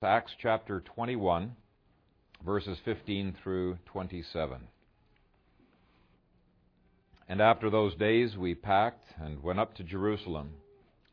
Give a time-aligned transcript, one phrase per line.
[0.00, 1.56] Acts chapter 21,
[2.46, 4.58] verses 15 through 27.
[7.28, 10.50] And after those days we packed and went up to Jerusalem.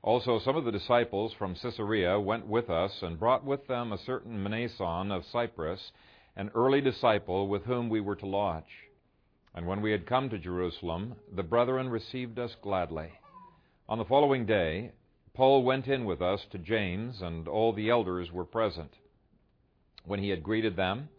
[0.03, 3.97] Also, some of the disciples from Caesarea went with us and brought with them a
[3.97, 5.91] certain Mnason of Cyprus,
[6.35, 8.63] an early disciple with whom we were to lodge.
[9.55, 13.13] And when we had come to Jerusalem, the brethren received us gladly.
[13.89, 14.91] On the following day,
[15.35, 18.93] Paul went in with us to James, and all the elders were present.
[20.05, 21.09] When he had greeted them,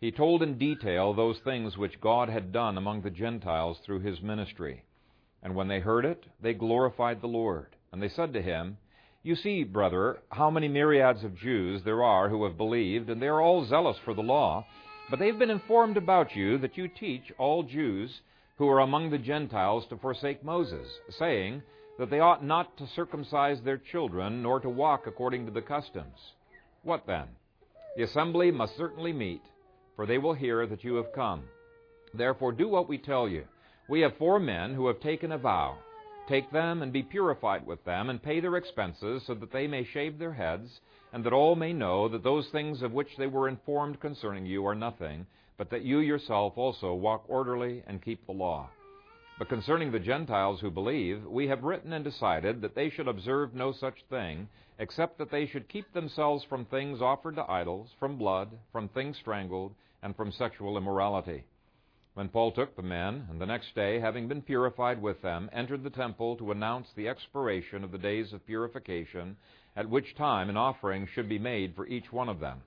[0.00, 4.22] he told in detail those things which God had done among the Gentiles through his
[4.22, 4.84] ministry.
[5.42, 7.76] And when they heard it, they glorified the Lord.
[7.92, 8.78] And they said to him,
[9.22, 13.28] You see, brother, how many myriads of Jews there are who have believed, and they
[13.28, 14.66] are all zealous for the law.
[15.10, 18.22] But they have been informed about you that you teach all Jews
[18.56, 21.62] who are among the Gentiles to forsake Moses, saying,
[22.00, 26.16] that they ought not to circumcise their children, nor to walk according to the customs.
[26.82, 27.26] What then?
[27.94, 29.42] The assembly must certainly meet,
[29.96, 31.42] for they will hear that you have come.
[32.14, 33.44] Therefore, do what we tell you.
[33.86, 35.76] We have four men who have taken a vow.
[36.26, 39.84] Take them and be purified with them, and pay their expenses, so that they may
[39.84, 40.80] shave their heads,
[41.12, 44.66] and that all may know that those things of which they were informed concerning you
[44.66, 45.26] are nothing,
[45.58, 48.70] but that you yourself also walk orderly and keep the law.
[49.40, 53.54] But concerning the Gentiles who believe, we have written and decided that they should observe
[53.54, 58.18] no such thing, except that they should keep themselves from things offered to idols, from
[58.18, 61.44] blood, from things strangled, and from sexual immorality.
[62.12, 65.84] When Paul took the men, and the next day, having been purified with them, entered
[65.84, 69.38] the temple to announce the expiration of the days of purification,
[69.74, 72.60] at which time an offering should be made for each one of them.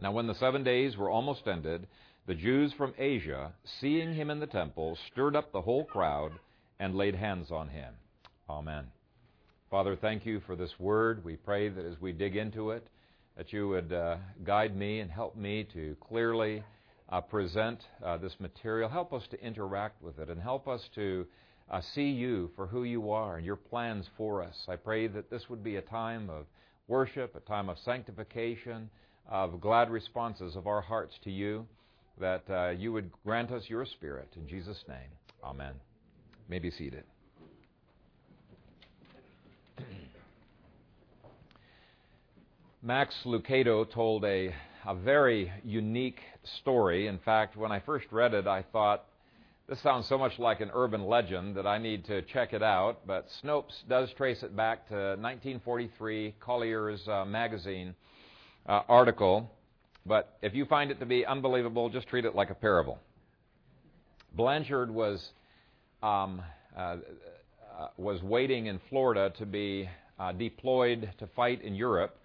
[0.00, 1.86] Now when the seven days were almost ended,
[2.26, 6.32] the Jews from Asia, seeing him in the temple, stirred up the whole crowd
[6.78, 7.94] and laid hands on him.
[8.48, 8.86] Amen.
[9.70, 11.24] Father, thank you for this word.
[11.24, 12.86] We pray that as we dig into it,
[13.36, 16.62] that you would uh, guide me and help me to clearly
[17.08, 18.88] uh, present uh, this material.
[18.88, 21.26] Help us to interact with it and help us to
[21.70, 24.66] uh, see you for who you are and your plans for us.
[24.68, 26.46] I pray that this would be a time of
[26.88, 28.90] worship, a time of sanctification,
[29.28, 31.66] of glad responses of our hearts to you
[32.18, 34.28] that uh, you would grant us your Spirit.
[34.36, 35.08] In Jesus' name,
[35.42, 35.74] amen.
[35.74, 37.04] You may be seated.
[42.82, 44.54] Max Lucado told a,
[44.86, 46.20] a very unique
[46.60, 47.06] story.
[47.06, 49.06] In fact, when I first read it, I thought,
[49.68, 53.06] this sounds so much like an urban legend that I need to check it out.
[53.06, 57.94] But Snopes does trace it back to 1943 Collier's uh, magazine
[58.66, 59.50] article
[60.04, 62.98] but if you find it to be unbelievable, just treat it like a parable.
[64.34, 65.30] Blanchard was
[66.02, 66.42] um,
[66.76, 72.16] uh, uh, was waiting in Florida to be uh, deployed to fight in Europe.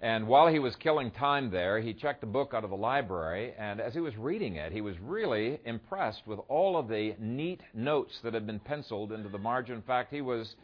[0.00, 3.54] And while he was killing time there, he checked a book out of the library,
[3.56, 7.60] and as he was reading it, he was really impressed with all of the neat
[7.72, 9.76] notes that had been penciled into the margin.
[9.76, 10.56] In fact, he was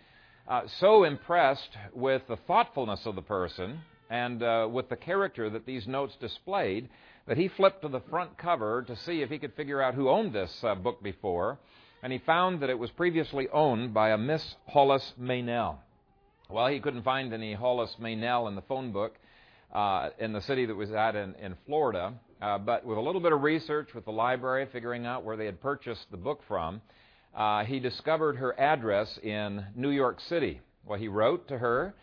[0.48, 5.66] uh, so impressed with the thoughtfulness of the person and uh, with the character that
[5.66, 6.88] these notes displayed,
[7.26, 10.08] that he flipped to the front cover to see if he could figure out who
[10.08, 11.58] owned this uh, book before,
[12.02, 15.76] and he found that it was previously owned by a Miss Hollis Meynell.
[16.48, 19.16] Well, he couldn't find any Hollis Meynell in the phone book
[19.74, 23.20] uh, in the city that was at in, in Florida, uh, but with a little
[23.20, 26.80] bit of research with the library, figuring out where they had purchased the book from,
[27.36, 30.60] uh, he discovered her address in New York City.
[30.86, 31.94] Well, he wrote to her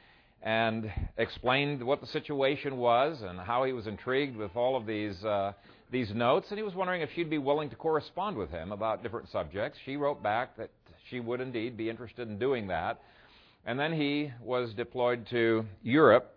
[0.45, 5.25] and explained what the situation was and how he was intrigued with all of these
[5.25, 5.51] uh,
[5.91, 9.03] these notes, and he was wondering if she'd be willing to correspond with him about
[9.03, 9.77] different subjects.
[9.85, 10.69] She wrote back that
[11.09, 13.01] she would indeed be interested in doing that,
[13.65, 16.31] and then he was deployed to Europe.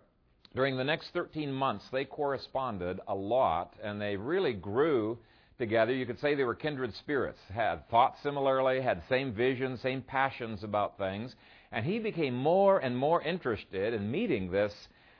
[0.55, 5.17] During the next 13 months, they corresponded a lot, and they really grew
[5.59, 5.93] together.
[5.93, 10.63] You could say they were kindred spirits, had thought similarly, had same visions, same passions
[10.63, 11.35] about things.
[11.71, 14.73] And he became more and more interested in meeting this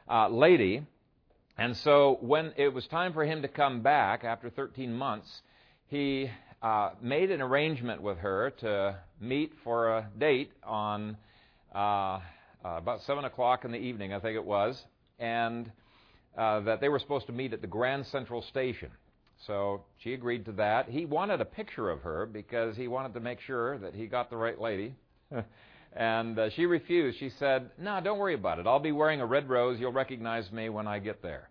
[0.09, 0.83] uh, lady.
[1.57, 5.41] And so when it was time for him to come back after 13 months,
[5.87, 6.31] he
[6.61, 11.17] uh, made an arrangement with her to meet for a date on
[11.73, 12.19] uh, uh
[12.63, 14.83] about 7 o'clock in the evening, I think it was,
[15.19, 15.71] and
[16.37, 18.89] uh, that they were supposed to meet at the Grand Central Station.
[19.45, 20.89] So she agreed to that.
[20.89, 24.29] He wanted a picture of her because he wanted to make sure that he got
[24.29, 24.95] the right lady.
[25.93, 27.19] And uh, she refused.
[27.19, 28.67] She said, No, don't worry about it.
[28.67, 29.79] I'll be wearing a red rose.
[29.79, 31.49] You'll recognize me when I get there.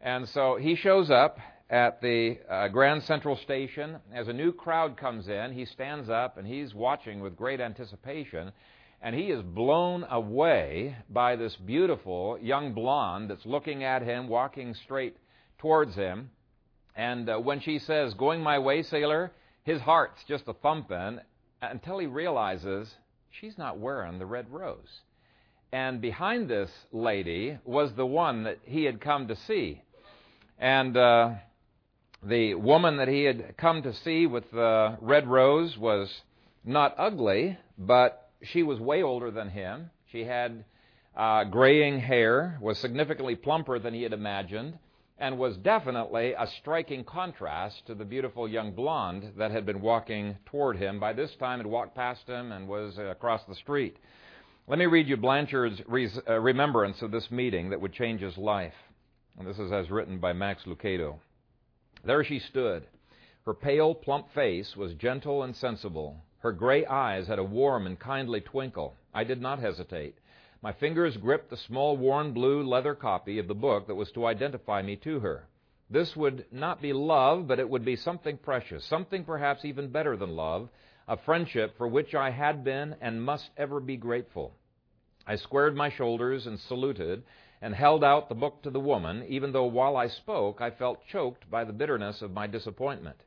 [0.00, 1.38] And so he shows up
[1.70, 3.96] at the uh, Grand Central Station.
[4.14, 8.52] As a new crowd comes in, he stands up and he's watching with great anticipation.
[9.00, 14.74] and he is blown away by this beautiful young blonde that's looking at him, walking
[14.84, 15.16] straight
[15.58, 16.30] towards him.
[16.94, 19.32] And uh, when she says, Going my way, sailor,
[19.64, 21.18] his heart's just a thumping
[21.62, 22.88] until he realizes
[23.40, 25.00] she's not wearing the red rose.
[25.72, 29.82] And behind this lady was the one that he had come to see.
[30.58, 31.30] And uh,
[32.22, 36.08] the woman that he had come to see with the red rose was
[36.64, 39.90] not ugly, but she was way older than him.
[40.12, 40.64] She had
[41.16, 44.78] uh, graying hair, was significantly plumper than he had imagined,
[45.18, 50.36] and was definitely a striking contrast to the beautiful young blonde that had been walking
[50.46, 50.98] toward him.
[50.98, 53.96] By this time, had walked past him and was uh, across the street.
[54.66, 55.82] Let me read you Blanchard's
[56.28, 58.74] uh, remembrance of this meeting that would change his life.
[59.38, 61.18] And this is as written by Max Lucado.
[62.04, 62.86] There she stood.
[63.44, 66.16] Her pale, plump face was gentle and sensible.
[66.38, 68.94] Her gray eyes had a warm and kindly twinkle.
[69.12, 70.16] I did not hesitate.
[70.64, 74.24] My fingers gripped the small, worn blue leather copy of the book that was to
[74.24, 75.46] identify me to her.
[75.90, 80.16] This would not be love, but it would be something precious, something perhaps even better
[80.16, 80.70] than love,
[81.06, 84.54] a friendship for which I had been and must ever be grateful.
[85.26, 87.24] I squared my shoulders and saluted,
[87.60, 91.06] and held out the book to the woman, even though while I spoke I felt
[91.06, 93.22] choked by the bitterness of my disappointment.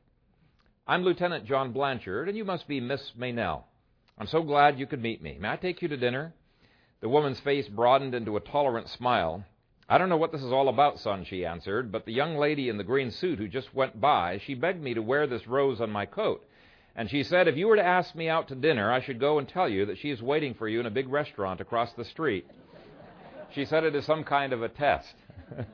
[0.88, 3.62] I'm Lieutenant John Blanchard, and you must be Miss Meynell.
[4.18, 5.38] I'm so glad you could meet me.
[5.38, 6.34] May I take you to dinner?
[7.00, 9.44] The woman's face broadened into a tolerant smile.
[9.88, 12.68] I don't know what this is all about, son, she answered, but the young lady
[12.68, 15.80] in the green suit who just went by, she begged me to wear this rose
[15.80, 16.44] on my coat.
[16.96, 19.38] And she said if you were to ask me out to dinner, I should go
[19.38, 22.04] and tell you that she is waiting for you in a big restaurant across the
[22.04, 22.46] street.
[23.54, 25.14] She said it is some kind of a test.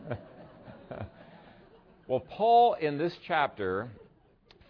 [2.06, 3.88] well, Paul in this chapter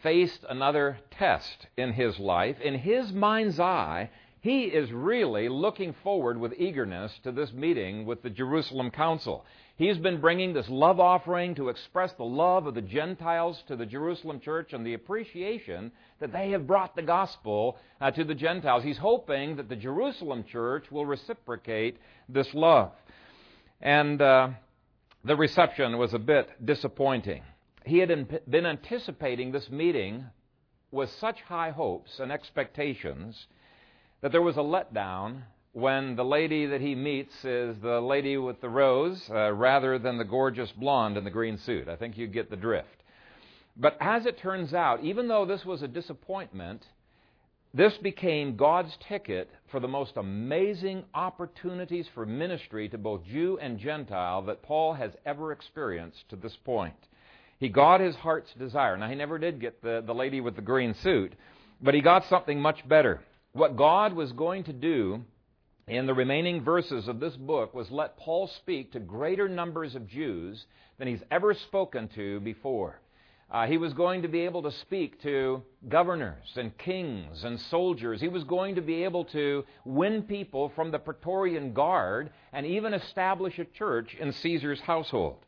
[0.02, 2.60] faced another test in his life.
[2.60, 4.10] In his mind's eye,
[4.44, 9.42] he is really looking forward with eagerness to this meeting with the Jerusalem Council.
[9.76, 13.86] He's been bringing this love offering to express the love of the Gentiles to the
[13.86, 18.84] Jerusalem church and the appreciation that they have brought the gospel uh, to the Gentiles.
[18.84, 21.96] He's hoping that the Jerusalem church will reciprocate
[22.28, 22.92] this love.
[23.80, 24.50] And uh,
[25.24, 27.44] the reception was a bit disappointing.
[27.86, 28.10] He had
[28.50, 30.26] been anticipating this meeting
[30.90, 33.46] with such high hopes and expectations
[34.24, 35.42] that there was a letdown
[35.72, 40.16] when the lady that he meets is the lady with the rose uh, rather than
[40.16, 41.90] the gorgeous blonde in the green suit.
[41.90, 43.02] I think you get the drift.
[43.76, 46.86] But as it turns out, even though this was a disappointment,
[47.74, 53.78] this became God's ticket for the most amazing opportunities for ministry to both Jew and
[53.78, 56.96] Gentile that Paul has ever experienced to this point.
[57.58, 58.96] He got his heart's desire.
[58.96, 61.34] Now, he never did get the, the lady with the green suit,
[61.82, 63.20] but he got something much better.
[63.54, 65.22] What God was going to do
[65.86, 70.08] in the remaining verses of this book was let Paul speak to greater numbers of
[70.08, 70.66] Jews
[70.98, 73.00] than he's ever spoken to before.
[73.48, 78.20] Uh, he was going to be able to speak to governors and kings and soldiers.
[78.20, 82.92] He was going to be able to win people from the Praetorian Guard and even
[82.92, 85.38] establish a church in Caesar's household.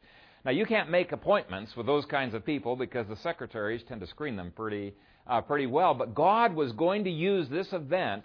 [0.44, 4.06] Now, you can't make appointments with those kinds of people because the secretaries tend to
[4.06, 4.94] screen them pretty,
[5.26, 5.94] uh, pretty well.
[5.94, 8.24] But God was going to use this event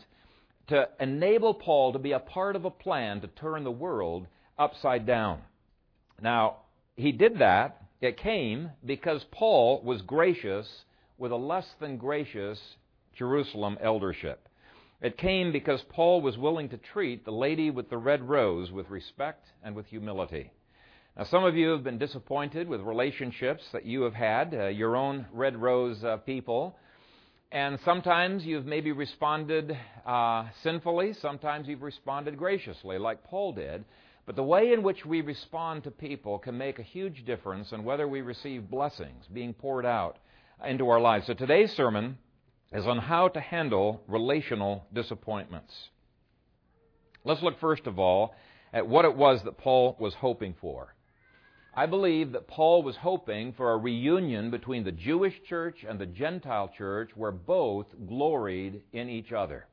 [0.67, 4.27] to enable Paul to be a part of a plan to turn the world
[4.57, 5.41] upside down.
[6.21, 6.57] Now,
[6.95, 7.81] he did that.
[7.99, 10.67] It came because Paul was gracious
[11.17, 12.59] with a less than gracious
[13.15, 14.47] Jerusalem eldership.
[15.01, 18.89] It came because Paul was willing to treat the lady with the red rose with
[18.89, 20.51] respect and with humility.
[21.17, 24.95] Now, some of you have been disappointed with relationships that you have had, uh, your
[24.95, 26.77] own red rose uh, people.
[27.51, 33.83] And sometimes you've maybe responded uh, sinfully, sometimes you've responded graciously, like Paul did.
[34.25, 37.83] But the way in which we respond to people can make a huge difference in
[37.83, 40.17] whether we receive blessings being poured out
[40.65, 41.27] into our lives.
[41.27, 42.17] So today's sermon
[42.71, 45.89] is on how to handle relational disappointments.
[47.25, 48.33] Let's look first of all
[48.71, 50.95] at what it was that Paul was hoping for.
[51.73, 56.05] I believe that Paul was hoping for a reunion between the Jewish church and the
[56.05, 59.67] Gentile church where both gloried in each other.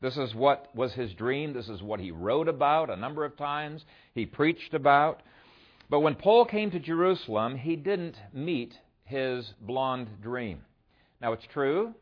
[0.00, 1.52] This is what was his dream.
[1.52, 3.84] This is what he wrote about a number of times.
[4.14, 5.22] He preached about.
[5.88, 10.62] But when Paul came to Jerusalem, he didn't meet his blonde dream.
[11.20, 11.94] Now, it's true.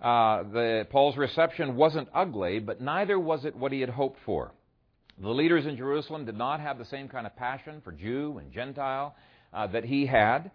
[0.00, 4.52] Uh, the, Paul's reception wasn't ugly, but neither was it what he had hoped for.
[5.22, 8.50] The leaders in Jerusalem did not have the same kind of passion for Jew and
[8.50, 9.14] Gentile
[9.52, 10.50] uh, that he had,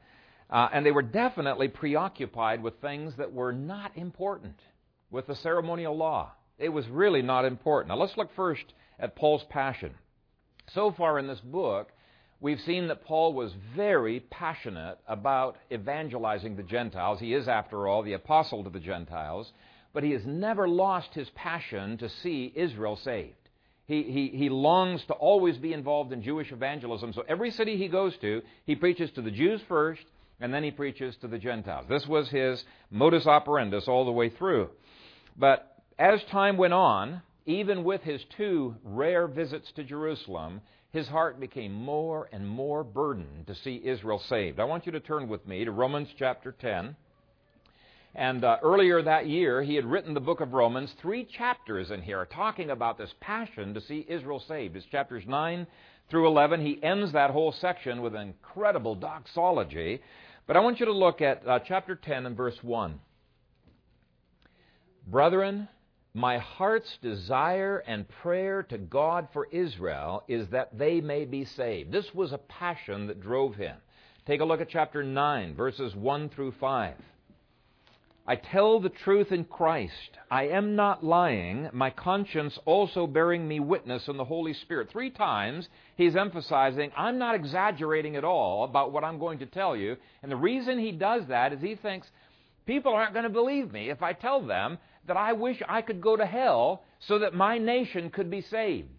[0.50, 4.60] uh, and they were definitely preoccupied with things that were not important,
[5.10, 7.90] with the ceremonial law, It was really not important.
[7.90, 8.66] Now let's look first
[9.00, 9.94] at Paul's passion.
[10.74, 11.94] So far in this book,
[12.42, 17.22] we've seen that Paul was very passionate about evangelizing the Gentiles.
[17.22, 19.54] He is, after all, the apostle to the Gentiles,
[19.94, 23.47] but he has never lost his passion to see Israel saved.
[23.88, 27.14] He, he, he longs to always be involved in Jewish evangelism.
[27.14, 30.04] So every city he goes to, he preaches to the Jews first,
[30.42, 31.86] and then he preaches to the Gentiles.
[31.88, 34.70] This was his modus operandus all the way through.
[35.38, 41.40] But as time went on, even with his two rare visits to Jerusalem, his heart
[41.40, 44.60] became more and more burdened to see Israel saved.
[44.60, 46.96] I want you to turn with me to Romans chapter 10.
[48.18, 52.02] And uh, earlier that year, he had written the book of Romans, three chapters in
[52.02, 54.76] here talking about this passion to see Israel saved.
[54.76, 55.68] It's chapters 9
[56.10, 56.66] through 11.
[56.66, 60.02] He ends that whole section with an incredible doxology.
[60.48, 63.00] But I want you to look at uh, chapter 10 and verse 1.
[65.06, 65.68] Brethren,
[66.16, 71.92] my heart's desire and prayer to God for Israel is that they may be saved.
[71.92, 73.78] This was a passion that drove him.
[74.26, 76.96] Take a look at chapter 9, verses 1 through 5.
[78.30, 80.18] I tell the truth in Christ.
[80.30, 84.90] I am not lying, my conscience also bearing me witness in the Holy Spirit.
[84.92, 89.78] Three times he's emphasizing, I'm not exaggerating at all about what I'm going to tell
[89.78, 89.96] you.
[90.22, 92.12] And the reason he does that is he thinks
[92.66, 96.02] people aren't going to believe me if I tell them that I wish I could
[96.02, 98.90] go to hell so that my nation could be saved.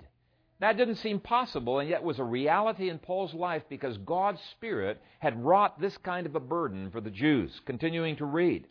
[0.61, 5.02] That didn't seem possible, and yet was a reality in Paul's life because God's Spirit
[5.18, 7.61] had wrought this kind of a burden for the Jews.
[7.66, 8.66] Continuing to read,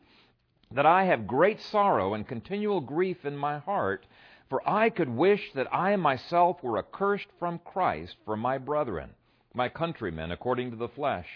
[0.71, 4.05] that I have great sorrow and continual grief in my heart,
[4.49, 9.11] for I could wish that I myself were accursed from Christ for my brethren,
[9.53, 11.27] my countrymen according to the flesh,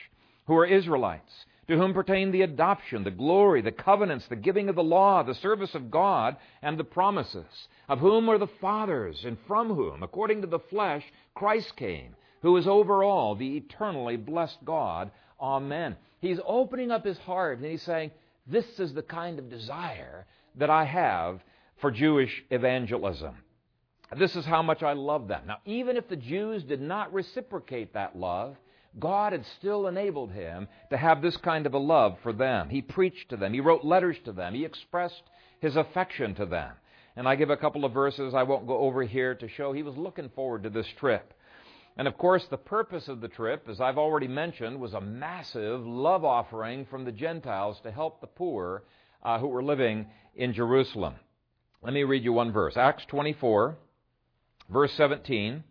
[0.47, 4.75] who are Israelites to whom pertain the adoption, the glory, the covenants, the giving of
[4.75, 9.38] the law, the service of God, and the promises, of whom are the fathers, and
[9.47, 14.57] from whom, according to the flesh, Christ came, who is over all, the eternally blessed
[14.65, 15.11] God.
[15.39, 15.95] Amen.
[16.19, 18.11] He's opening up his heart and he's saying,
[18.48, 21.41] This is the kind of desire that I have
[21.77, 23.36] for Jewish evangelism.
[24.17, 25.43] This is how much I love them.
[25.48, 28.57] Now, even if the Jews did not reciprocate that love,
[29.00, 32.69] God had still enabled him to have this kind of a love for them.
[32.69, 35.24] He preached to them, he wrote letters to them, he expressed
[35.62, 36.74] his affection to them.
[37.15, 39.83] And I give a couple of verses I won't go over here to show he
[39.83, 41.33] was looking forward to this trip.
[41.98, 45.86] And of course, the purpose of the trip, as I've already mentioned, was a massive
[45.86, 48.83] love offering from the Gentiles to help the poor
[49.24, 51.15] uh, who were living in Jerusalem.
[51.81, 53.77] Let me read you one verse Acts 24,
[54.69, 55.63] verse 17.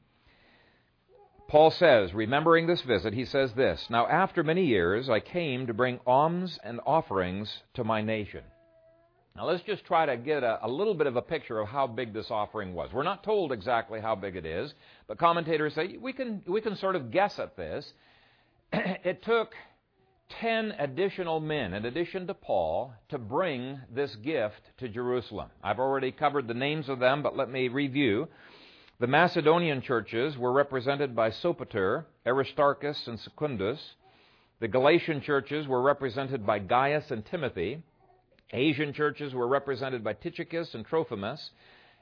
[1.49, 5.75] Paul says, remembering this visit, he says this Now, after many years, I came to
[5.75, 8.45] bring alms and offerings to my nation.
[9.37, 11.87] Now, let's just try to get a, a, little bit of a picture of how
[11.87, 12.93] big this offering was.
[12.93, 14.75] We're not told exactly how big it is,
[15.07, 17.93] but commentators say we can, we can sort of guess at this.
[18.73, 19.55] it took
[20.41, 25.51] 10 additional men, in addition to Paul, to bring this gift to Jerusalem.
[25.63, 28.29] I've already covered the names of them, but let me review.
[29.01, 33.81] The Macedonian churches were represented by Sopater, Aristarchus, and Secundus.
[34.61, 37.83] The Galatian churches were represented by Gaius and Timothy.
[38.53, 41.51] Asian churches were represented by Tychicus and Trophimus.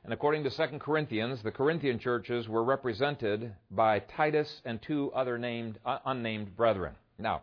[0.05, 5.39] And according to 2 Corinthians, the Corinthian churches were represented by Titus and two other
[5.39, 6.95] named, uh, unnamed brethren.
[7.19, 7.43] Now,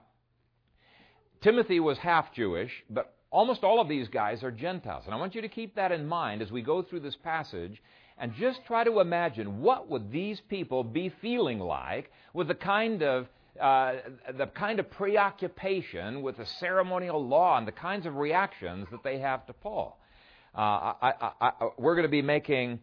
[1.41, 5.03] Timothy was half Jewish, but almost all of these guys are Gentiles.
[5.05, 7.81] And I want you to keep that in mind as we go through this passage
[8.17, 13.03] and just try to imagine what would these people be feeling like with the kind
[13.03, 13.27] of
[13.59, 13.93] uh,
[14.37, 19.19] the kind of preoccupation with the ceremonial law and the kinds of reactions that they
[19.19, 19.97] have to Paul.
[20.53, 22.79] Uh, I, I, I, we're going to be making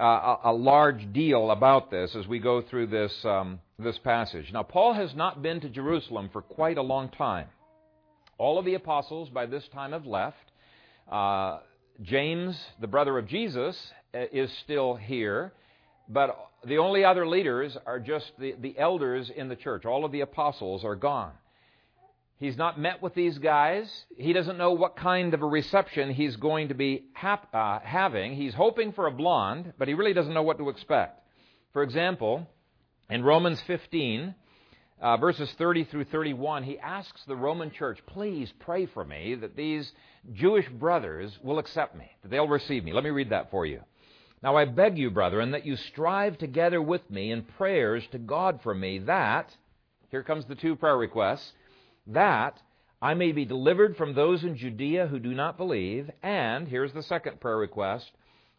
[0.00, 4.52] uh, a, a, large deal about this as we go through this um, this passage.
[4.52, 7.48] Now, Paul has not been to Jerusalem for quite a long time.
[8.38, 10.36] All of the apostles by this time have left.
[11.10, 11.60] Uh,
[12.02, 13.76] James, the brother of Jesus,
[14.14, 15.52] uh, is still here,
[16.08, 19.84] but the only other leaders are just the, the elders in the church.
[19.84, 21.32] All of the apostles are gone.
[22.38, 24.04] He's not met with these guys.
[24.18, 28.34] He doesn't know what kind of a reception he's going to be hap- uh, having.
[28.34, 31.20] He's hoping for a blonde, but he really doesn't know what to expect.
[31.72, 32.46] For example,
[33.08, 34.34] in Romans 15,
[35.00, 39.56] uh, verses 30 through 31, he asks the Roman church, please pray for me that
[39.56, 39.90] these
[40.34, 42.92] Jewish brothers will accept me, that they'll receive me.
[42.92, 43.80] Let me read that for you.
[44.42, 48.60] Now I beg you, brethren, that you strive together with me in prayers to God
[48.62, 49.56] for me, that,
[50.10, 51.52] here comes the two prayer requests,
[52.06, 52.60] that
[53.00, 57.02] I may be delivered from those in Judea who do not believe, and, here's the
[57.02, 58.10] second prayer request,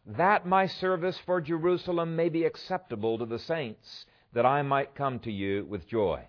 [0.06, 5.20] that my service for Jerusalem may be acceptable to the saints, that I might come
[5.20, 6.22] to you with joy.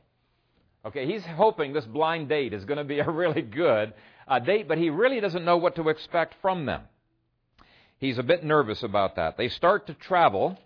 [0.85, 3.93] Okay, he's hoping this blind date is going to be a really good
[4.27, 6.83] uh, date, but he really doesn't know what to expect from them.
[7.99, 9.37] He's a bit nervous about that.
[9.37, 10.57] They start to travel,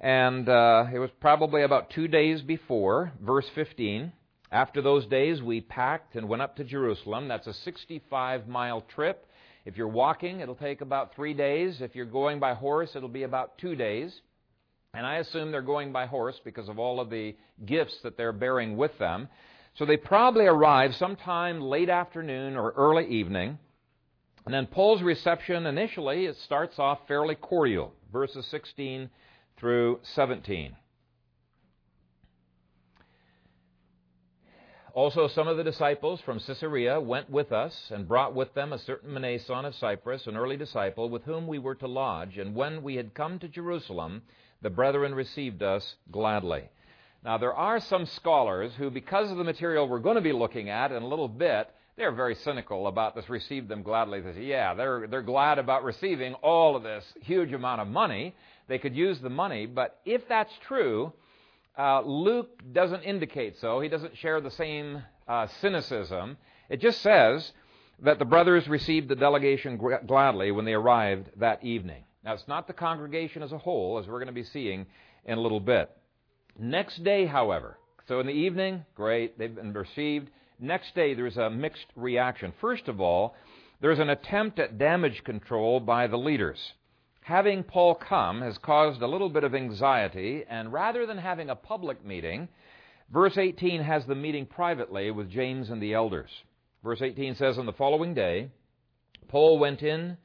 [0.00, 4.12] and uh, it was probably about two days before, verse 15.
[4.52, 7.26] After those days, we packed and went up to Jerusalem.
[7.26, 9.26] That's a 65 mile trip.
[9.64, 11.80] If you're walking, it'll take about three days.
[11.80, 14.14] If you're going by horse, it'll be about two days.
[14.94, 17.34] And I assume they're going by horse because of all of the
[17.66, 19.28] gifts that they're bearing with them.
[19.74, 23.58] So they probably arrive sometime late afternoon or early evening.
[24.48, 29.10] And then Paul's reception initially, it starts off fairly cordial, verses 16
[29.58, 30.74] through 17.
[34.94, 38.78] Also, some of the disciples from Caesarea went with us and brought with them a
[38.78, 42.38] certain Mnason of Cyprus, an early disciple, with whom we were to lodge.
[42.38, 44.22] And when we had come to Jerusalem,
[44.62, 46.70] the brethren received us gladly.
[47.22, 50.70] Now, there are some scholars who, because of the material we're going to be looking
[50.70, 54.20] at in a little bit, they're very cynical about this received them gladly.
[54.20, 58.34] They say, yeah, they're, they're glad about receiving all of this huge amount of money.
[58.68, 61.12] They could use the money, but if that's true,
[61.76, 63.80] uh, Luke doesn't indicate so.
[63.80, 66.36] He doesn't share the same uh, cynicism.
[66.68, 67.52] It just says
[68.00, 72.04] that the brothers received the delegation gladly when they arrived that evening.
[72.24, 74.86] Now, it's not the congregation as a whole, as we're going to be seeing
[75.24, 75.90] in a little bit.
[76.58, 80.30] Next day, however, so in the evening, great, they've been received.
[80.58, 82.52] Next day, there's a mixed reaction.
[82.60, 83.34] First of all,
[83.80, 86.72] there's an attempt at damage control by the leaders
[87.28, 91.54] having Paul come has caused a little bit of anxiety, and rather than having a
[91.54, 92.48] public meeting,
[93.12, 96.30] verse 18 has the meeting privately with James and the elders.
[96.82, 98.48] Verse 18 says, On the following day,
[99.28, 100.16] Paul went in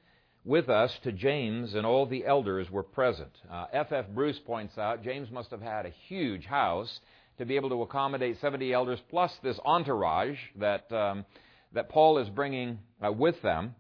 [0.46, 3.32] with us to James, and all the elders were present.
[3.74, 3.92] F.
[3.92, 4.06] Uh, F.
[4.16, 7.02] Bruce points out James must have had a huge house
[7.38, 11.26] to be able to accommodate 70 elders plus this entourage that, um,
[11.74, 13.76] that Paul is bringing uh, with them.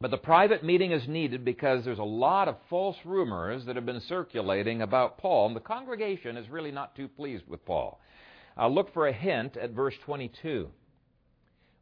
[0.00, 3.84] But the private meeting is needed because there's a lot of false rumors that have
[3.84, 8.00] been circulating about Paul, and the congregation is really not too pleased with Paul.
[8.56, 10.68] I'll look for a hint at verse 22.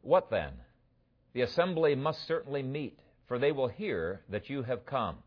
[0.01, 0.51] What then?
[1.33, 5.17] The assembly must certainly meet, for they will hear that you have come.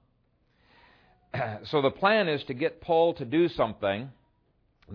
[1.65, 4.11] so the plan is to get Paul to do something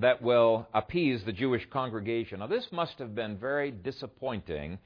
[0.02, 2.40] that will appease the Jewish congregation.
[2.40, 4.78] Now, this must have been very disappointing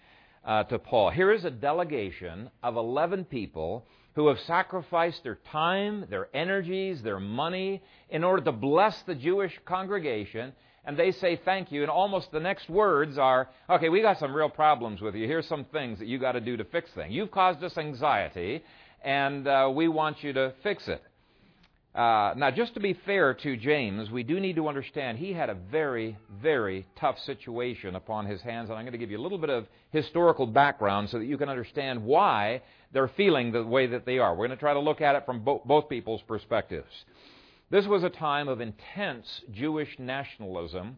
[0.46, 1.10] uh, to Paul.
[1.12, 7.20] Here is a delegation of 11 people who have sacrificed their time, their energies, their
[7.20, 10.54] money in order to bless the Jewish congregation.
[10.84, 11.84] And they say thank you.
[11.84, 15.28] And almost the next words are, okay, we got some real problems with you.
[15.28, 17.14] Here's some things that you got to do to fix things.
[17.14, 18.64] You've caused us anxiety,
[19.04, 21.02] and uh, we want you to fix it.
[21.94, 25.50] Uh, now, just to be fair to James, we do need to understand he had
[25.50, 29.22] a very, very tough situation upon his hands, and I'm going to give you a
[29.22, 32.62] little bit of historical background so that you can understand why
[32.94, 34.32] they're feeling the way that they are.
[34.32, 36.88] We're going to try to look at it from bo- both people's perspectives.
[37.70, 40.98] This was a time of intense Jewish nationalism,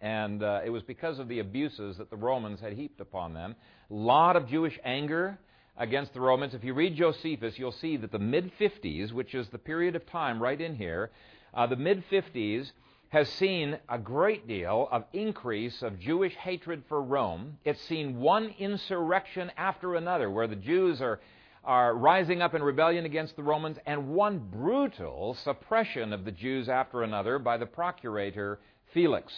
[0.00, 3.56] and uh, it was because of the abuses that the Romans had heaped upon them.
[3.90, 5.40] A lot of Jewish anger
[5.76, 6.54] against the Romans.
[6.54, 10.06] If you read Josephus, you'll see that the mid 50s, which is the period of
[10.06, 11.10] time right in here,
[11.54, 12.72] uh, the mid 50s
[13.12, 17.58] has seen a great deal of increase of Jewish hatred for Rome.
[17.62, 21.20] It's seen one insurrection after another where the Jews are,
[21.62, 26.70] are rising up in rebellion against the Romans, and one brutal suppression of the Jews
[26.70, 28.60] after another by the procurator
[28.94, 29.30] Felix.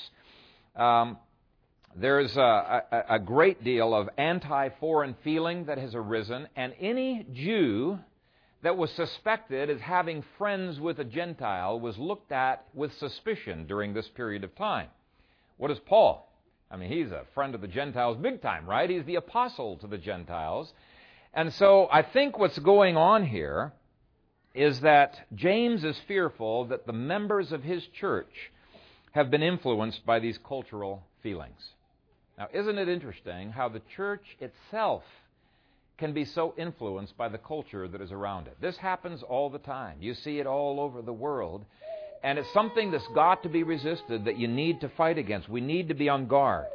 [0.77, 1.18] Um,
[1.96, 7.26] there's a, a, a great deal of anti foreign feeling that has arisen, and any
[7.33, 7.98] Jew
[8.62, 13.92] that was suspected as having friends with a Gentile was looked at with suspicion during
[13.92, 14.88] this period of time.
[15.59, 16.33] What is Paul?
[16.70, 18.88] I mean, he's a friend of the Gentiles big time, right?
[18.88, 20.72] He's the apostle to the Gentiles.
[21.35, 23.72] And so I think what's going on here
[24.54, 28.50] is that James is fearful that the members of his church
[29.12, 31.74] have been influenced by these cultural feelings.
[32.37, 35.03] Now, isn't it interesting how the church itself
[35.99, 38.57] can be so influenced by the culture that is around it?
[38.61, 39.99] This happens all the time.
[40.01, 41.64] You see it all over the world.
[42.25, 45.49] And it's something that's got to be resisted that you need to fight against.
[45.49, 46.66] We need to be on guard.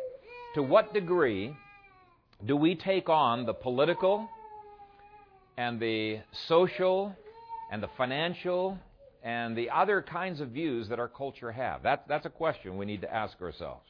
[0.55, 1.53] To what degree
[2.45, 4.29] do we take on the political
[5.57, 7.13] and the social
[7.71, 8.77] and the financial
[9.23, 11.83] and the other kinds of views that our culture have?
[11.83, 13.89] That, that's a question we need to ask ourselves.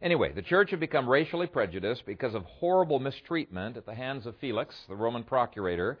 [0.00, 4.36] Anyway, the church had become racially prejudiced because of horrible mistreatment at the hands of
[4.36, 5.98] Felix, the Roman procurator.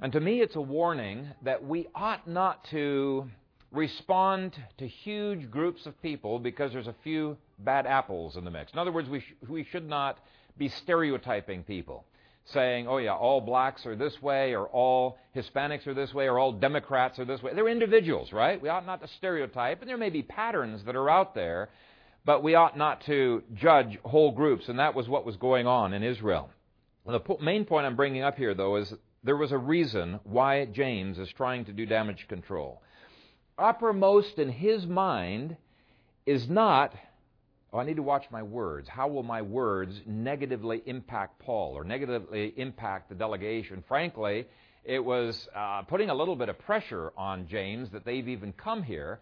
[0.00, 3.30] And to me, it's a warning that we ought not to
[3.70, 8.72] respond to huge groups of people because there's a few bad apples in the mix.
[8.72, 10.18] In other words, we, sh- we should not
[10.58, 12.04] be stereotyping people,
[12.46, 16.40] saying, oh, yeah, all blacks are this way, or all Hispanics are this way, or
[16.40, 17.52] all Democrats are this way.
[17.54, 18.60] They're individuals, right?
[18.60, 21.68] We ought not to stereotype, and there may be patterns that are out there,
[22.24, 25.92] but we ought not to judge whole groups, and that was what was going on
[25.92, 26.50] in Israel.
[27.06, 28.92] the po- main point I'm bringing up here, though, is
[29.24, 32.82] there was a reason why James is trying to do damage control
[33.60, 35.56] uppermost in his mind
[36.26, 36.94] is not,
[37.72, 38.88] oh, I need to watch my words.
[38.88, 43.84] How will my words negatively impact Paul or negatively impact the delegation?
[43.86, 44.46] Frankly,
[44.84, 48.82] it was uh, putting a little bit of pressure on James that they've even come
[48.82, 49.20] here.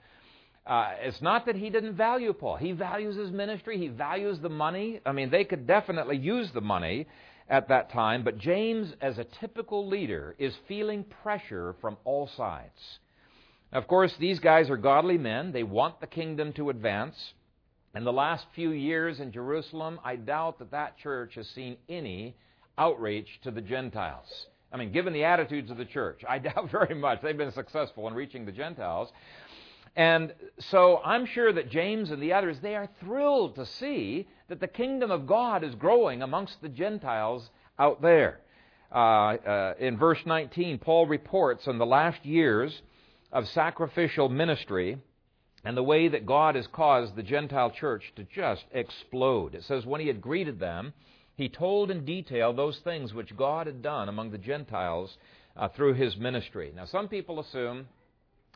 [0.69, 2.57] Uh, it's not that he didn't value Paul.
[2.57, 3.79] He values his ministry.
[3.79, 5.01] He values the money.
[5.07, 7.07] I mean, they could definitely use the money
[7.49, 12.99] at that time, but James, as a typical leader, is feeling pressure from all sides.
[13.73, 15.53] Of course, these guys are godly men.
[15.53, 17.17] They want the kingdom to advance.
[17.95, 22.37] In the last few years in Jerusalem, I doubt that that church has seen any
[22.77, 24.27] outreach to the Gentiles.
[24.71, 28.07] I mean, given the attitudes of the church, I doubt very much they've been successful
[28.09, 29.09] in reaching the Gentiles.
[29.99, 34.61] And so I'm sure that James and the others, they are thrilled to see that
[34.61, 38.39] the kingdom of God is growing amongst the Gentiles out there.
[38.93, 42.81] Uh, uh, in verse 19, Paul reports on the last years
[43.33, 44.99] of sacrificial ministry
[45.65, 49.57] and the way that God has caused the Gentile church to just explode.
[49.57, 50.93] It says, when he had greeted them,
[51.35, 55.19] he told in detail those things which God had done among the Gentiles
[55.57, 56.73] uh, through his ministry.
[56.73, 57.89] Now, some people assume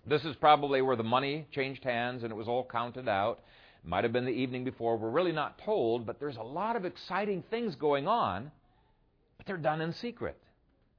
[0.07, 3.41] this is probably where the money changed hands and it was all counted out.
[3.85, 4.97] It might have been the evening before.
[4.97, 8.51] We're really not told, but there's a lot of exciting things going on,
[9.37, 10.37] but they're done in secret.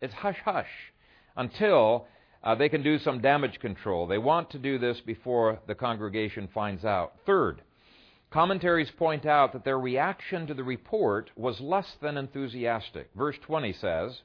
[0.02, 0.70] It's hush hush
[1.36, 2.08] until
[2.44, 4.08] uh, they can do some damage control.
[4.08, 7.14] They want to do this before the congregation finds out.
[7.26, 7.62] Third,
[8.32, 13.10] commentaries point out that their reaction to the report was less than enthusiastic.
[13.16, 14.22] Verse 20 says,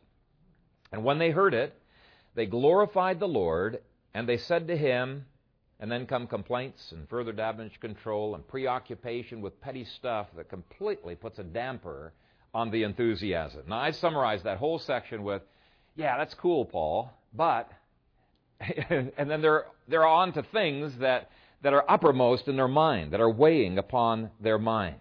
[0.91, 1.75] And when they heard it,
[2.35, 3.81] they glorified the Lord,
[4.15, 5.25] and they said to him,
[5.81, 11.15] and then come complaints and further damage control and preoccupation with petty stuff that completely
[11.15, 12.13] puts a damper
[12.53, 13.63] on the enthusiasm.
[13.69, 15.43] Now, I summarized that whole section with,
[15.95, 17.71] yeah, that's cool, Paul, but
[18.91, 21.31] and then they're, they're on to things that,
[21.63, 24.97] that are uppermost in their mind, that are weighing upon their mind.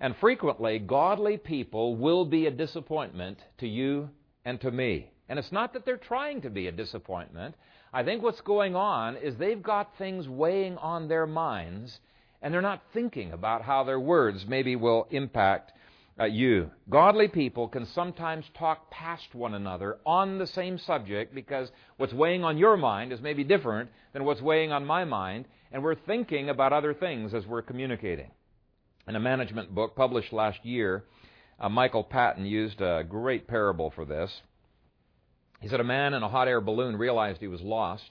[0.00, 4.08] And frequently, godly people will be a disappointment to you
[4.44, 5.10] and to me.
[5.28, 7.54] And it's not that they're trying to be a disappointment.
[7.92, 12.00] I think what's going on is they've got things weighing on their minds,
[12.42, 15.72] and they're not thinking about how their words maybe will impact
[16.20, 16.70] uh, you.
[16.90, 22.44] Godly people can sometimes talk past one another on the same subject because what's weighing
[22.44, 26.50] on your mind is maybe different than what's weighing on my mind, and we're thinking
[26.50, 28.30] about other things as we're communicating.
[29.06, 31.04] In a management book published last year,
[31.58, 34.42] uh, Michael Patton used a great parable for this.
[35.60, 38.10] He said a man in a hot air balloon realized he was lost.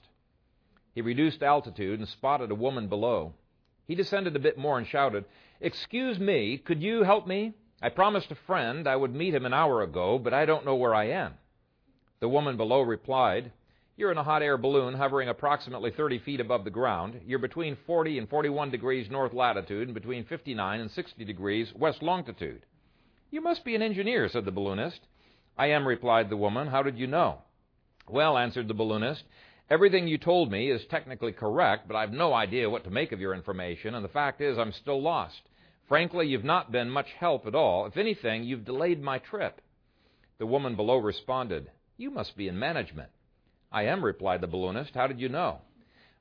[0.94, 3.34] He reduced altitude and spotted a woman below.
[3.86, 5.24] He descended a bit more and shouted,
[5.60, 7.54] Excuse me, could you help me?
[7.80, 10.74] I promised a friend I would meet him an hour ago, but I don't know
[10.74, 11.34] where I am.
[12.20, 13.52] The woman below replied,
[13.96, 17.20] You're in a hot air balloon hovering approximately 30 feet above the ground.
[17.24, 22.02] You're between 40 and 41 degrees north latitude and between 59 and 60 degrees west
[22.02, 22.66] longitude.
[23.30, 25.00] You must be an engineer, said the balloonist.
[25.58, 26.68] I am, replied the woman.
[26.68, 27.38] How did you know?
[28.08, 29.24] Well, answered the balloonist,
[29.68, 33.20] everything you told me is technically correct, but I've no idea what to make of
[33.20, 35.42] your information, and the fact is I'm still lost.
[35.88, 37.86] Frankly, you've not been much help at all.
[37.86, 39.60] If anything, you've delayed my trip.
[40.38, 43.10] The woman below responded, You must be in management.
[43.72, 44.94] I am, replied the balloonist.
[44.94, 45.58] How did you know?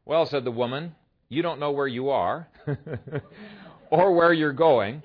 [0.04, 0.96] Well, said the woman,
[1.30, 2.48] you don't know where you are
[3.92, 5.04] or where you're going.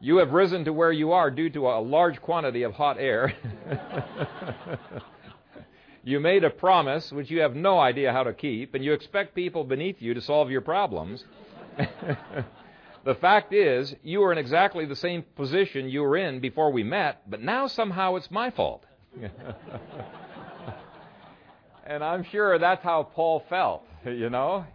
[0.00, 3.34] You have risen to where you are due to a large quantity of hot air.
[6.04, 9.34] you made a promise which you have no idea how to keep, and you expect
[9.34, 11.24] people beneath you to solve your problems.
[13.08, 16.82] The fact is, you are in exactly the same position you were in before we
[16.82, 18.84] met, but now somehow it's my fault.
[21.86, 24.66] and I'm sure that's how Paul felt, you know?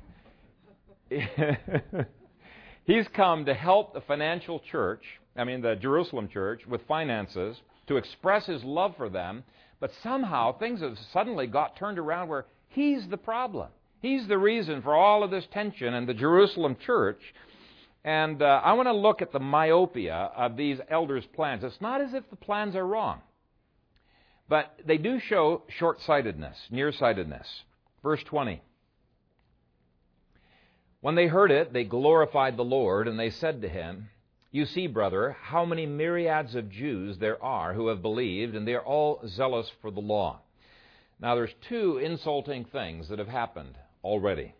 [2.85, 5.03] He's come to help the financial church,
[5.35, 9.43] I mean the Jerusalem church, with finances, to express his love for them,
[9.79, 13.69] but somehow things have suddenly got turned around where he's the problem.
[14.01, 17.21] He's the reason for all of this tension, in the Jerusalem church
[18.03, 21.63] and uh, I want to look at the myopia of these elders' plans.
[21.63, 23.21] It's not as if the plans are wrong,
[24.49, 27.47] But they do show short sightedness, nearsightedness.
[28.01, 28.61] Verse 20.
[31.03, 34.09] When they heard it, they glorified the Lord, and they said to him,
[34.51, 38.73] You see, brother, how many myriads of Jews there are who have believed, and they
[38.73, 40.39] are all zealous for the law.
[41.19, 44.55] Now, there's two insulting things that have happened already.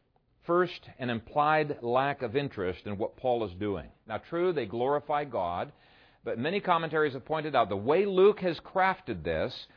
[0.45, 3.88] First, an implied lack of interest in what Paul is doing.
[4.06, 5.71] Now, true, they glorify God,
[6.25, 9.67] but many commentaries have pointed out the way Luke has crafted this,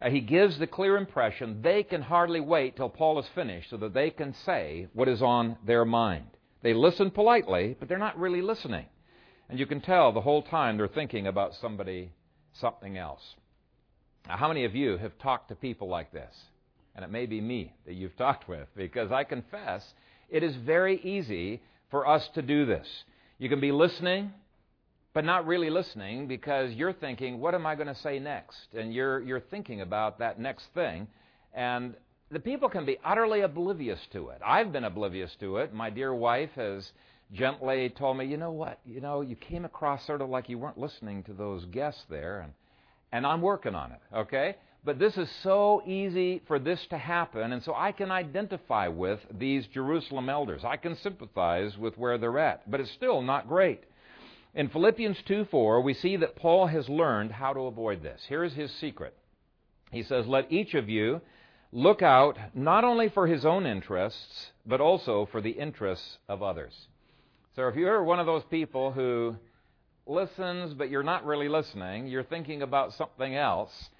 [0.00, 3.76] uh, he gives the clear impression they can hardly wait till Paul is finished so
[3.78, 6.26] that they can say what is on their mind.
[6.62, 8.86] They listen politely, but they're not really listening.
[9.48, 12.12] And you can tell the whole time they're thinking about somebody,
[12.52, 13.22] something else.
[14.28, 16.34] Now, how many of you have talked to people like this?
[16.94, 19.84] And it may be me that you've talked with, because I confess
[20.28, 22.86] it is very easy for us to do this.
[23.38, 24.32] You can be listening,
[25.16, 28.74] but not really listening because you're thinking, what am I going to say next?
[28.74, 31.06] And you're, you're thinking about that next thing.
[31.54, 31.94] And
[32.30, 34.42] the people can be utterly oblivious to it.
[34.44, 35.72] I've been oblivious to it.
[35.72, 36.92] My dear wife has
[37.32, 38.78] gently told me, you know what?
[38.84, 42.40] You know, you came across sort of like you weren't listening to those guests there.
[42.40, 42.52] And,
[43.10, 44.56] and I'm working on it, okay?
[44.84, 49.20] But this is so easy for this to happen, and so I can identify with
[49.30, 50.60] these Jerusalem elders.
[50.62, 53.82] I can sympathize with where they're at, but it's still not great.
[54.54, 58.24] In Philippians 2:4, we see that Paul has learned how to avoid this.
[58.28, 59.14] Here's his secret.
[59.90, 61.20] He says, Let each of you
[61.72, 66.72] look out not only for his own interests, but also for the interests of others.
[67.54, 69.36] So if you're one of those people who
[70.06, 73.90] listens, but you're not really listening, you're thinking about something else,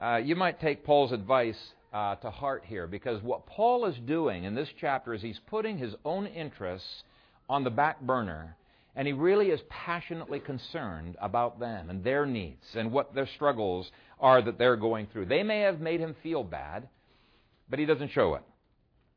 [0.00, 4.44] uh, you might take Paul's advice uh, to heart here, because what Paul is doing
[4.44, 7.04] in this chapter is he's putting his own interests
[7.48, 8.56] on the back burner
[8.96, 13.90] and he really is passionately concerned about them and their needs and what their struggles
[14.20, 15.26] are that they're going through.
[15.26, 16.88] They may have made him feel bad,
[17.68, 18.42] but he doesn't show it.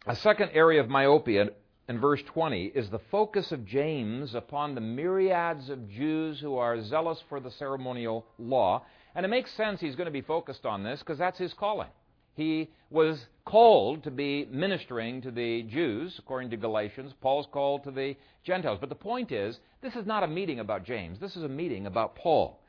[0.08, 1.50] A second area of myopia
[1.88, 6.82] in verse 20 is the focus of James upon the myriads of Jews who are
[6.82, 8.84] zealous for the ceremonial law.
[9.16, 11.90] And it makes sense he's going to be focused on this because that's his calling.
[12.38, 17.12] He was called to be ministering to the Jews, according to Galatians.
[17.20, 18.78] Paul's called to the Gentiles.
[18.80, 21.20] But the point is, this is not a meeting about James.
[21.20, 22.60] This is a meeting about Paul.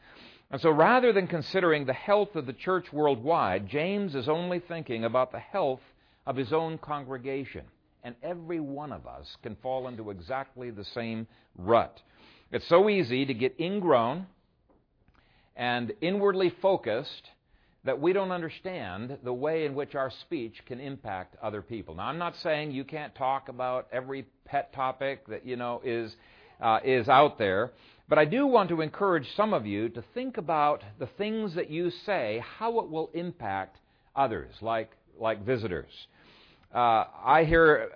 [0.50, 5.04] And so rather than considering the health of the church worldwide, James is only thinking
[5.04, 5.82] about the health
[6.26, 7.66] of his own congregation.
[8.02, 11.26] And every one of us can fall into exactly the same
[11.58, 12.00] rut.
[12.50, 14.28] It's so easy to get ingrown
[15.54, 17.28] and inwardly focused
[17.88, 21.94] that we don't understand the way in which our speech can impact other people.
[21.94, 26.14] Now, I'm not saying you can't talk about every pet topic that you know is
[26.60, 27.72] uh, is out there,
[28.06, 31.70] but I do want to encourage some of you to think about the things that
[31.70, 33.78] you say, how it will impact
[34.14, 35.90] others, like like visitors.
[36.74, 37.88] Uh, I hear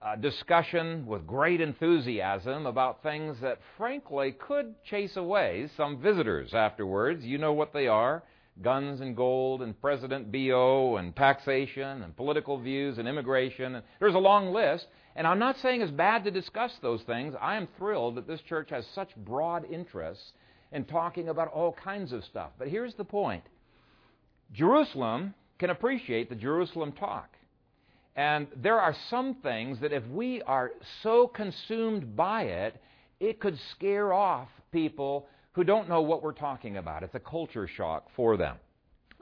[0.00, 7.26] a discussion with great enthusiasm about things that, frankly, could chase away some visitors afterwards.
[7.26, 8.22] You know what they are
[8.62, 13.82] guns and gold and President BO and taxation and political views and immigration.
[14.00, 14.86] There's a long list.
[15.16, 17.34] And I'm not saying it's bad to discuss those things.
[17.40, 20.32] I am thrilled that this church has such broad interests
[20.70, 22.50] in talking about all kinds of stuff.
[22.58, 23.42] But here's the point
[24.52, 27.30] Jerusalem can appreciate the Jerusalem talk.
[28.14, 32.80] And there are some things that if we are so consumed by it,
[33.20, 35.26] it could scare off people
[35.58, 37.02] who don't know what we're talking about.
[37.02, 38.58] It's a culture shock for them.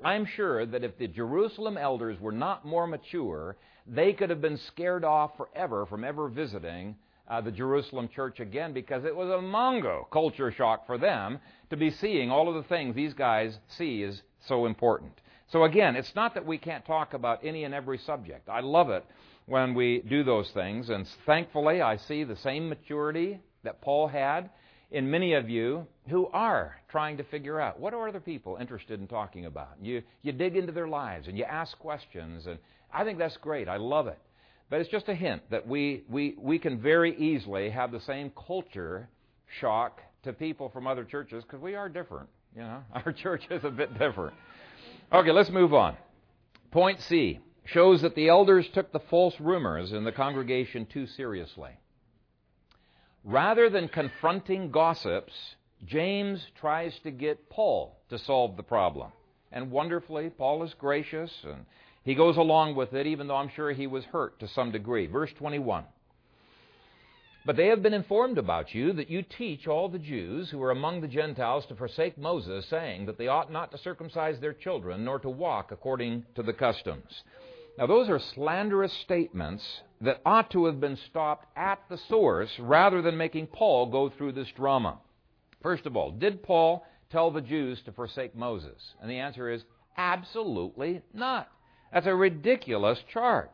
[0.04, 4.58] I'm sure that if the Jerusalem elders were not more mature, they could have been
[4.58, 6.94] scared off forever from ever visiting
[7.26, 11.38] uh, the Jerusalem church again because it was a mongo culture shock for them
[11.70, 15.12] to be seeing all of the things these guys see is so important.
[15.48, 18.50] So again, it's not that we can't talk about any and every subject.
[18.50, 19.06] I love it
[19.46, 24.50] when we do those things, and thankfully I see the same maturity that Paul had
[24.90, 29.00] in many of you who are trying to figure out what are other people interested
[29.00, 29.70] in talking about.
[29.82, 32.58] You, you dig into their lives and you ask questions, and
[32.92, 33.68] I think that's great.
[33.68, 34.18] I love it.
[34.70, 38.32] But it's just a hint that we, we, we can very easily have the same
[38.46, 39.08] culture
[39.60, 42.28] shock to people from other churches because we are different.
[42.54, 44.34] You know, our church is a bit different.
[45.12, 45.96] Okay, let's move on.
[46.70, 51.70] Point C shows that the elders took the false rumors in the congregation too seriously.
[53.26, 55.32] Rather than confronting gossips,
[55.84, 59.10] James tries to get Paul to solve the problem.
[59.50, 61.66] And wonderfully, Paul is gracious and
[62.04, 65.08] he goes along with it, even though I'm sure he was hurt to some degree.
[65.08, 65.82] Verse 21.
[67.44, 70.70] But they have been informed about you that you teach all the Jews who are
[70.70, 75.04] among the Gentiles to forsake Moses, saying that they ought not to circumcise their children,
[75.04, 77.24] nor to walk according to the customs.
[77.76, 83.02] Now, those are slanderous statements that ought to have been stopped at the source rather
[83.02, 84.98] than making Paul go through this drama.
[85.62, 88.94] First of all, did Paul tell the Jews to forsake Moses?
[89.00, 89.62] And the answer is
[89.96, 91.48] absolutely not.
[91.92, 93.48] That's a ridiculous charge.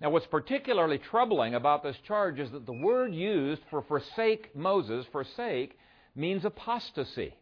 [0.00, 5.04] Now, what's particularly troubling about this charge is that the word used for forsake Moses,
[5.12, 5.78] forsake,
[6.16, 7.34] means apostasy.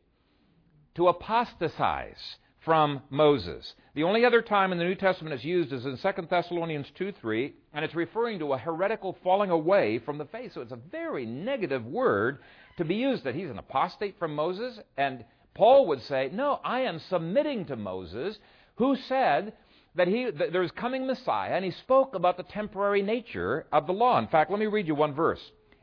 [0.96, 2.36] To apostatize
[2.68, 3.72] from Moses.
[3.94, 7.12] The only other time in the New Testament it's used is in 2 Thessalonians 2
[7.12, 10.52] 3, and it's referring to a heretical falling away from the faith.
[10.52, 12.40] So it's a very negative word
[12.76, 14.78] to be used that he's an apostate from Moses.
[14.98, 18.38] And Paul would say, No, I am submitting to Moses,
[18.74, 19.54] who said
[19.94, 23.86] that, he, that there is coming Messiah, and he spoke about the temporary nature of
[23.86, 24.18] the law.
[24.18, 25.40] In fact, let me read you one verse.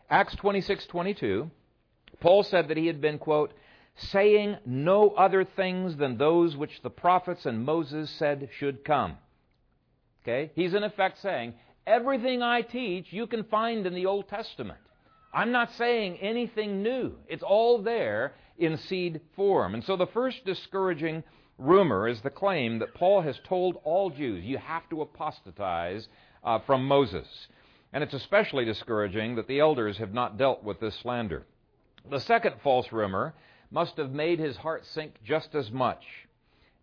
[0.08, 1.50] Acts 26 22.
[2.20, 3.54] Paul said that he had been, quote,
[3.96, 9.18] saying no other things than those which the prophets and Moses said should come.
[10.24, 10.52] Okay?
[10.56, 11.54] He's in effect saying,
[11.88, 14.80] everything I teach you can find in the Old Testament.
[15.34, 17.14] I'm not saying anything new.
[17.28, 19.74] It's all there in seed form.
[19.74, 21.24] And so the first discouraging
[21.58, 26.08] rumor is the claim that Paul has told all Jews, you have to apostatize
[26.44, 27.28] uh, from Moses.
[27.94, 31.46] And it's especially discouraging that the elders have not dealt with this slander.
[32.10, 33.34] The second false rumor
[33.76, 36.02] must have made his heart sink just as much.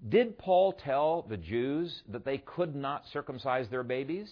[0.06, 4.30] Did Paul tell the Jews that they could not circumcise their babies?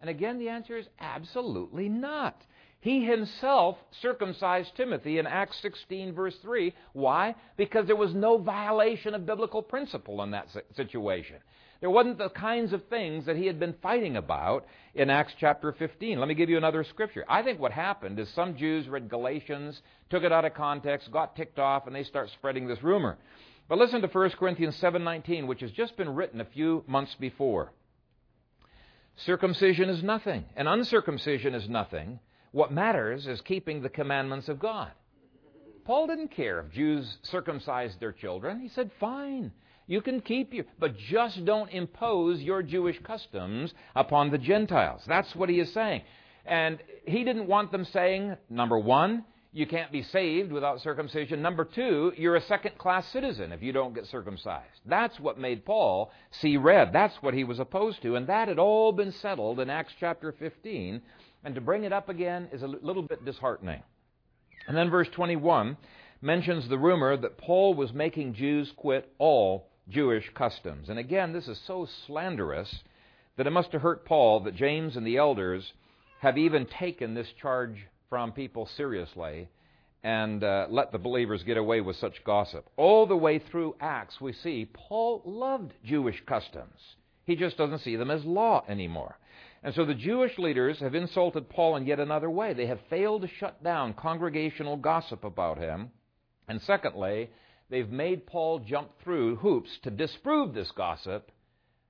[0.00, 2.40] And again, the answer is absolutely not.
[2.78, 6.72] He himself circumcised Timothy in Acts 16, verse 3.
[6.92, 7.34] Why?
[7.56, 11.38] Because there was no violation of biblical principle in that situation.
[11.80, 15.72] There wasn't the kinds of things that he had been fighting about in Acts chapter
[15.72, 16.18] 15.
[16.18, 17.24] Let me give you another scripture.
[17.28, 21.36] I think what happened is some Jews read Galatians, took it out of context, got
[21.36, 23.18] ticked off, and they start spreading this rumor.
[23.68, 27.72] But listen to 1 Corinthians 7:19, which has just been written a few months before.
[29.16, 32.20] Circumcision is nothing, and uncircumcision is nothing.
[32.52, 34.92] What matters is keeping the commandments of God.
[35.84, 38.60] Paul didn't care if Jews circumcised their children.
[38.60, 39.52] He said, "Fine.
[39.86, 45.02] You can keep your, but just don't impose your Jewish customs upon the Gentiles.
[45.06, 46.02] That's what he is saying.
[46.44, 51.40] And he didn't want them saying, number one, you can't be saved without circumcision.
[51.40, 54.80] Number two, you're a second class citizen if you don't get circumcised.
[54.84, 56.92] That's what made Paul see red.
[56.92, 58.16] That's what he was opposed to.
[58.16, 61.00] And that had all been settled in Acts chapter 15.
[61.44, 63.82] And to bring it up again is a little bit disheartening.
[64.66, 65.76] And then verse 21
[66.20, 70.88] mentions the rumor that Paul was making Jews quit all Jewish customs.
[70.88, 72.82] And again, this is so slanderous
[73.36, 75.72] that it must have hurt Paul that James and the elders
[76.20, 79.48] have even taken this charge from people seriously
[80.02, 82.68] and uh, let the believers get away with such gossip.
[82.76, 86.78] All the way through Acts, we see Paul loved Jewish customs.
[87.24, 89.18] He just doesn't see them as law anymore.
[89.62, 92.54] And so the Jewish leaders have insulted Paul in yet another way.
[92.54, 95.90] They have failed to shut down congregational gossip about him.
[96.46, 97.30] And secondly,
[97.70, 101.30] they've made Paul jump through hoops to disprove this gossip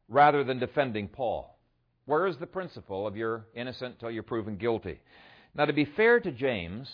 [0.09, 1.59] rather than defending Paul.
[2.05, 5.01] Where is the principle of you're innocent till you're proven guilty?
[5.55, 6.89] Now, to be fair to James,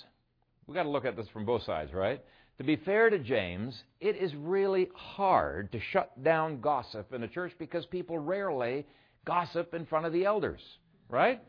[0.66, 2.22] we've got to look at this from both sides, right?
[2.58, 7.28] To be fair to James, it is really hard to shut down gossip in a
[7.28, 8.86] church because people rarely
[9.24, 10.60] gossip in front of the elders,
[11.08, 11.42] right?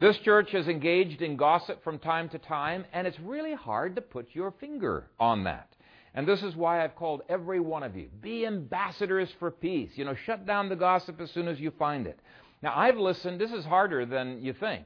[0.00, 4.00] This church has engaged in gossip from time to time, and it's really hard to
[4.02, 5.68] put your finger on that.
[6.14, 9.92] And this is why I've called every one of you be ambassadors for peace.
[9.94, 12.18] You know, shut down the gossip as soon as you find it.
[12.62, 14.84] Now, I've listened, this is harder than you think.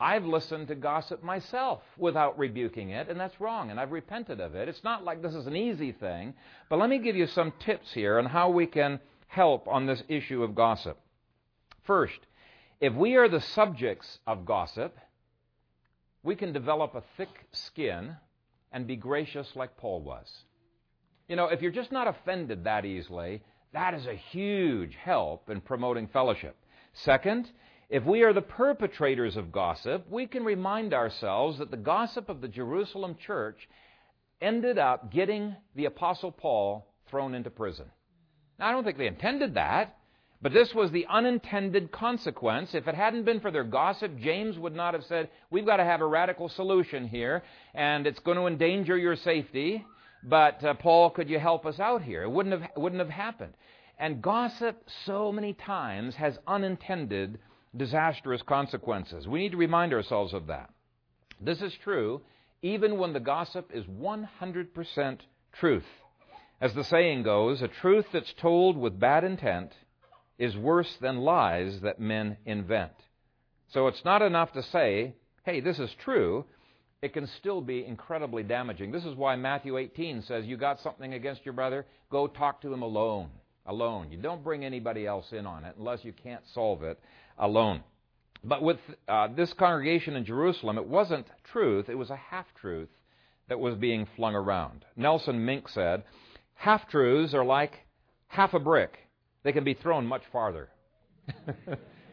[0.00, 4.54] I've listened to gossip myself without rebuking it, and that's wrong, and I've repented of
[4.54, 4.66] it.
[4.66, 6.32] It's not like this is an easy thing,
[6.70, 10.02] but let me give you some tips here on how we can help on this
[10.08, 10.98] issue of gossip.
[11.82, 12.18] First,
[12.80, 14.96] if we are the subjects of gossip,
[16.22, 18.16] we can develop a thick skin
[18.72, 20.44] and be gracious like Paul was.
[21.30, 23.40] You know, if you're just not offended that easily,
[23.72, 26.56] that is a huge help in promoting fellowship.
[26.92, 27.48] Second,
[27.88, 32.40] if we are the perpetrators of gossip, we can remind ourselves that the gossip of
[32.40, 33.68] the Jerusalem church
[34.42, 37.86] ended up getting the Apostle Paul thrown into prison.
[38.58, 39.98] Now, I don't think they intended that,
[40.42, 42.74] but this was the unintended consequence.
[42.74, 45.84] If it hadn't been for their gossip, James would not have said, We've got to
[45.84, 49.84] have a radical solution here, and it's going to endanger your safety.
[50.22, 52.22] But uh, Paul, could you help us out here?
[52.22, 53.54] It wouldn't have, wouldn't have happened.
[53.98, 57.38] And gossip so many times has unintended
[57.76, 59.26] disastrous consequences.
[59.26, 60.70] We need to remind ourselves of that.
[61.40, 62.22] This is true
[62.62, 65.18] even when the gossip is 100%
[65.52, 65.84] truth.
[66.60, 69.72] As the saying goes, a truth that's told with bad intent
[70.38, 72.92] is worse than lies that men invent.
[73.72, 75.14] So it's not enough to say,
[75.44, 76.44] hey, this is true.
[77.02, 78.92] It can still be incredibly damaging.
[78.92, 82.72] This is why Matthew 18 says, you got something against your brother, go talk to
[82.72, 83.30] him alone.
[83.66, 84.10] Alone.
[84.10, 86.98] You don't bring anybody else in on it unless you can't solve it
[87.38, 87.82] alone.
[88.42, 88.78] But with
[89.08, 92.88] uh, this congregation in Jerusalem, it wasn't truth, it was a half truth
[93.48, 94.84] that was being flung around.
[94.96, 96.04] Nelson Mink said,
[96.54, 97.80] Half truths are like
[98.28, 98.98] half a brick,
[99.42, 100.68] they can be thrown much farther.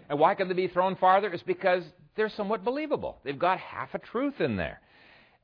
[0.09, 1.31] and why can they be thrown farther?
[1.31, 1.83] It's because
[2.17, 3.19] they're somewhat believable.
[3.23, 4.81] They've got half a truth in there.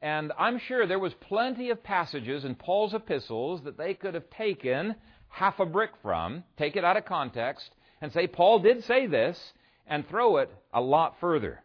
[0.02, 4.30] And I'm sure there was plenty of passages in Paul's epistles that they could have
[4.32, 4.96] taken
[5.30, 7.70] half a brick from, take it out of context,
[8.02, 9.54] and say, Paul did say this,
[9.88, 11.64] and throw it a lot further.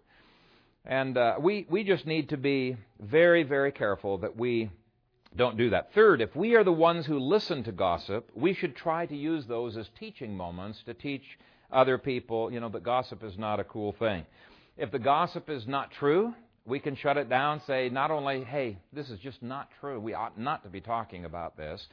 [0.84, 4.70] And uh, we, we just need to be very, very careful that we
[5.36, 5.92] don't do that.
[5.92, 9.46] Third, if we are the ones who listen to gossip, we should try to use
[9.46, 11.24] those as teaching moments to teach
[11.70, 14.24] other people, you know, that gossip is not a cool thing.
[14.78, 16.32] If the gossip is not true,
[16.64, 20.14] we can shut it down, say not only, hey, this is just not true, we
[20.14, 21.84] ought not to be talking about this,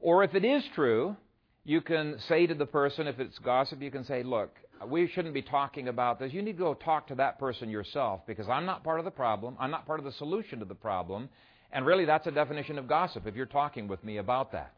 [0.00, 1.16] or if it is true,
[1.64, 4.54] you can say to the person, if it's gossip, you can say, look,
[4.86, 6.32] we shouldn't be talking about this.
[6.32, 9.10] You need to go talk to that person yourself because I'm not part of the
[9.10, 9.56] problem.
[9.58, 11.28] I'm not part of the solution to the problem.
[11.72, 14.74] And really, that's a definition of gossip if you're talking with me about that.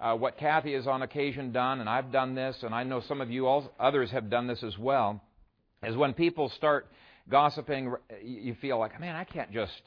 [0.00, 3.20] Uh, what Kathy has on occasion done, and I've done this, and I know some
[3.20, 5.22] of you all, others have done this as well,
[5.86, 6.88] is when people start
[7.28, 9.82] gossiping, you feel like, man, I can't just,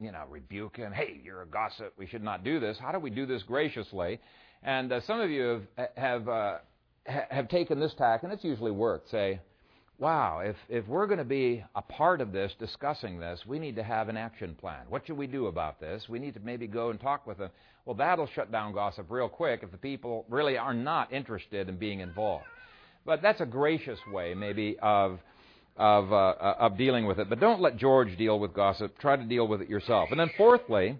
[0.00, 0.92] you know, rebuke him.
[0.92, 1.94] Hey, you're a gossip.
[1.96, 2.76] We should not do this.
[2.78, 4.20] How do we do this graciously?
[4.62, 6.58] And uh, some of you have have uh,
[7.06, 9.10] have taken this tack, and it's usually worked.
[9.10, 9.40] Say,
[9.98, 13.76] wow, if, if we're going to be a part of this, discussing this, we need
[13.76, 14.84] to have an action plan.
[14.88, 16.08] What should we do about this?
[16.08, 17.50] We need to maybe go and talk with them.
[17.84, 21.76] Well, that'll shut down gossip real quick if the people really are not interested in
[21.76, 22.44] being involved.
[23.06, 25.20] But that's a gracious way, maybe, of,
[25.76, 27.28] of, uh, of dealing with it.
[27.30, 28.98] But don't let George deal with gossip.
[28.98, 30.08] Try to deal with it yourself.
[30.10, 30.98] And then, fourthly,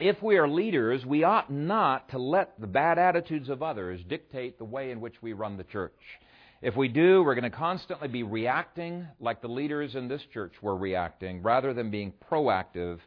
[0.00, 4.58] if we are leaders, we ought not to let the bad attitudes of others dictate
[4.58, 5.92] the way in which we run the church.
[6.62, 10.54] If we do, we're going to constantly be reacting like the leaders in this church
[10.60, 12.98] were reacting rather than being proactive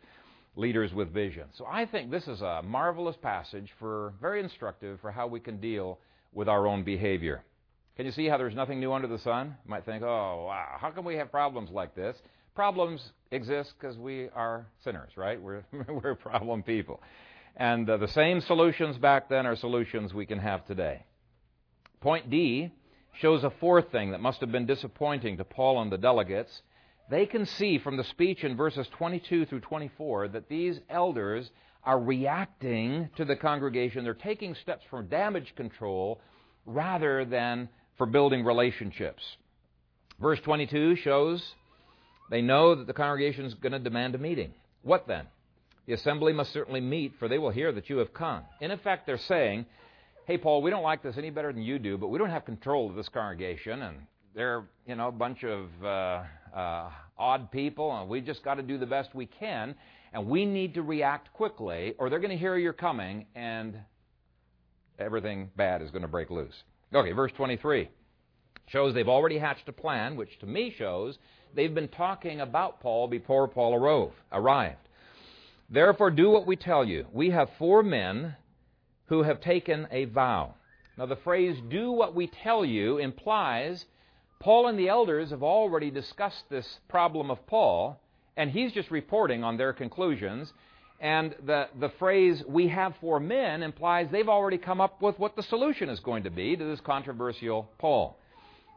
[0.55, 1.45] leaders with vision.
[1.57, 5.59] So I think this is a marvelous passage for very instructive for how we can
[5.59, 5.99] deal
[6.31, 7.43] with our own behavior.
[7.99, 9.57] Can you see how there's nothing new under the sun?
[9.65, 12.15] You might think, "Oh, wow, how can we have problems like this?"
[12.55, 15.41] Problems exist because we are sinners, right?
[15.41, 17.03] We're we're problem people.
[17.57, 21.03] And uh, the same solutions back then are solutions we can have today.
[21.99, 22.71] Point D
[23.19, 26.61] shows a fourth thing that must have been disappointing to Paul and the delegates.
[27.09, 31.51] They can see from the speech in verses 22 through 24 that these elders
[31.83, 34.05] are reacting to the congregation.
[34.05, 36.21] They're taking steps for damage control
[36.65, 37.67] rather than
[37.99, 39.21] for building relationships.
[40.19, 41.43] Verse 22 shows
[42.31, 44.53] they know that the congregation is going to demand a meeting.
[44.81, 45.25] What then?
[45.85, 48.43] The assembly must certainly meet, for they will hear that you have come.
[48.61, 49.65] In effect, they're saying,
[50.25, 52.45] hey, Paul, we don't like this any better than you do, but we don't have
[52.45, 53.97] control of this congregation, and
[54.35, 56.23] they're, you know, a bunch of uh,
[56.55, 59.73] uh, odd people, and we just got to do the best we can,
[60.13, 63.75] and we need to react quickly, or they're going to hear you're coming, and
[64.99, 66.63] everything bad is going to break loose.
[66.93, 67.89] Okay, verse 23
[68.67, 71.17] shows they've already hatched a plan, which to me shows
[71.55, 73.73] they've been talking about Paul before Paul
[74.31, 74.87] arrived.
[75.69, 77.05] Therefore, do what we tell you.
[77.11, 78.35] We have four men
[79.05, 80.55] who have taken a vow.
[80.97, 83.85] Now, the phrase, do what we tell you, implies
[84.39, 87.99] Paul and the elders have already discussed this problem of Paul,
[88.37, 90.53] and he's just reporting on their conclusions.
[90.99, 95.35] And the, the phrase, we have four men, implies they've already come up with what
[95.35, 98.19] the solution is going to be to this controversial Paul.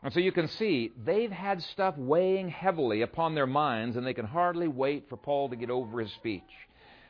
[0.04, 4.14] And so you can see they've had stuff weighing heavily upon their minds, and they
[4.14, 6.42] can hardly wait for Paul to get over his speech.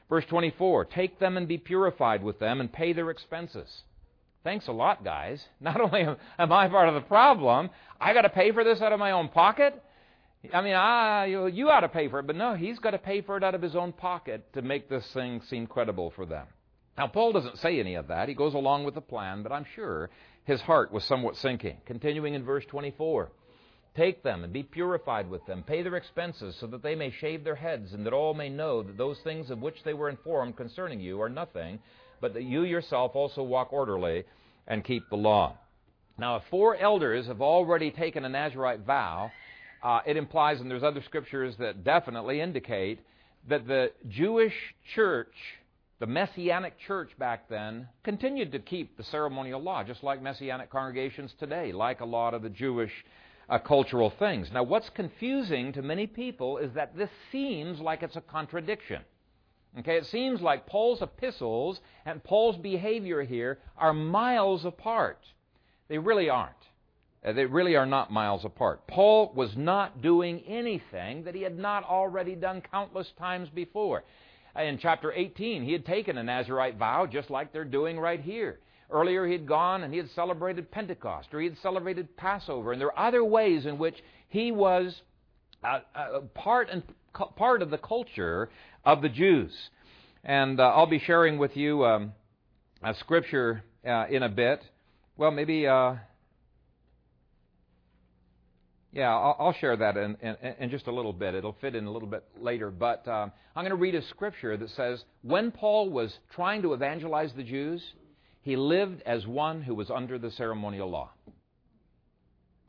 [0.08, 3.82] Verse 24 Take them and be purified with them and pay their expenses.
[4.44, 5.44] Thanks a lot, guys.
[5.60, 6.06] Not only
[6.38, 9.12] am I part of the problem, I got to pay for this out of my
[9.12, 9.82] own pocket.
[10.52, 13.20] I mean, you, you ought to pay for it, but no, he's got to pay
[13.20, 16.46] for it out of his own pocket to make this thing seem credible for them.
[16.98, 18.28] Now, Paul doesn't say any of that.
[18.28, 20.10] He goes along with the plan, but I'm sure
[20.44, 21.78] his heart was somewhat sinking.
[21.86, 23.30] Continuing in verse 24
[23.94, 25.62] Take them and be purified with them.
[25.62, 28.82] Pay their expenses so that they may shave their heads, and that all may know
[28.82, 31.78] that those things of which they were informed concerning you are nothing,
[32.20, 34.24] but that you yourself also walk orderly
[34.66, 35.58] and keep the law.
[36.18, 39.30] Now, if four elders have already taken a Nazarite vow,
[39.82, 43.00] uh, it implies, and there's other scriptures that definitely indicate,
[43.48, 44.54] that the Jewish
[44.94, 45.34] church,
[45.98, 51.32] the Messianic church back then, continued to keep the ceremonial law, just like Messianic congregations
[51.38, 52.92] today, like a lot of the Jewish
[53.48, 54.48] uh, cultural things.
[54.52, 59.02] Now, what's confusing to many people is that this seems like it's a contradiction.
[59.78, 65.18] Okay, it seems like Paul's epistles and Paul's behavior here are miles apart.
[65.88, 66.54] They really aren't.
[67.24, 68.86] Uh, they really are not miles apart.
[68.86, 74.02] Paul was not doing anything that he had not already done countless times before.
[74.56, 78.20] Uh, in chapter 18, he had taken a Nazarite vow just like they're doing right
[78.20, 78.58] here.
[78.90, 82.72] Earlier, he had gone and he had celebrated Pentecost or he had celebrated Passover.
[82.72, 83.96] And there are other ways in which
[84.28, 85.00] he was
[85.64, 86.82] uh, uh, part, and,
[87.36, 88.50] part of the culture
[88.84, 89.52] of the Jews.
[90.24, 92.12] And uh, I'll be sharing with you um,
[92.82, 94.62] a scripture in a bit.
[95.16, 95.66] Well, maybe
[98.92, 101.34] yeah, I'll, I'll share that in, in, in, just a little bit.
[101.34, 102.70] It'll fit in a little bit later.
[102.70, 106.74] But um, I'm going to read a scripture that says when Paul was trying to
[106.74, 107.82] evangelize the Jews,
[108.42, 111.10] he lived as one who was under the ceremonial law.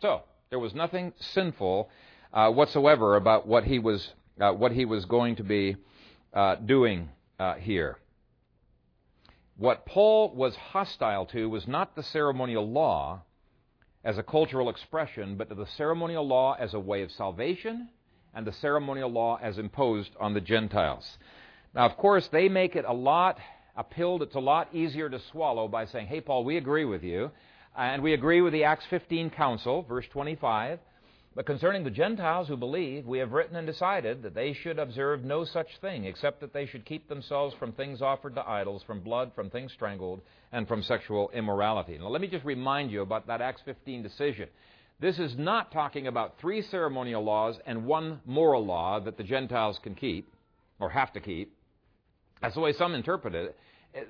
[0.02, 1.90] So there was nothing sinful
[2.32, 5.76] uh, whatsoever about what he was uh, what he was going to be
[6.34, 7.10] uh, doing
[7.40, 7.98] uh, here.
[9.58, 13.22] What Paul was hostile to was not the ceremonial law,
[14.04, 17.90] as a cultural expression, but to the ceremonial law as a way of salvation
[18.34, 21.18] and the ceremonial law as imposed on the Gentiles.
[21.74, 23.40] Now, of course, they make it a lot,
[23.76, 27.04] a pill that's a lot easier to swallow by saying, hey, Paul, we agree with
[27.04, 27.32] you.
[27.76, 30.80] And we agree with the Acts 15 council, verse 25.
[31.36, 35.24] But concerning the Gentiles who believe, we have written and decided that they should observe
[35.24, 39.00] no such thing, except that they should keep themselves from things offered to idols, from
[39.00, 40.22] blood, from things strangled,
[40.52, 41.98] and from sexual immorality.
[41.98, 44.48] Now, let me just remind you about that Acts 15 decision.
[45.00, 49.80] This is not talking about three ceremonial laws and one moral law that the Gentiles
[49.82, 50.32] can keep,
[50.80, 51.56] or have to keep.
[52.44, 53.58] That's the way some interpret it.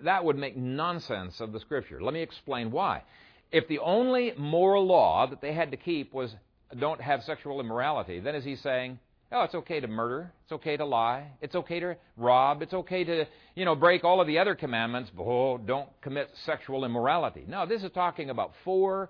[0.04, 2.02] That would make nonsense of the Scripture.
[2.02, 3.04] Let me explain why.
[3.50, 6.36] If the only moral law that they had to keep was
[6.80, 9.00] don't have sexual immorality, then is he saying,
[9.32, 13.04] oh, it's okay to murder, it's okay to lie, it's okay to rob, it's okay
[13.04, 17.44] to, you know, break all of the other commandments, but oh, don't commit sexual immorality.
[17.48, 19.10] No, this is talking about four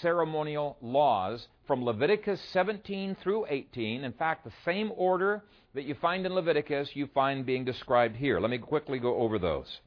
[0.00, 4.04] ceremonial laws from Leviticus 17 through 18.
[4.04, 5.42] In fact, the same order
[5.74, 8.40] that you find in Leviticus, you find being described here.
[8.40, 9.80] Let me quickly go over those.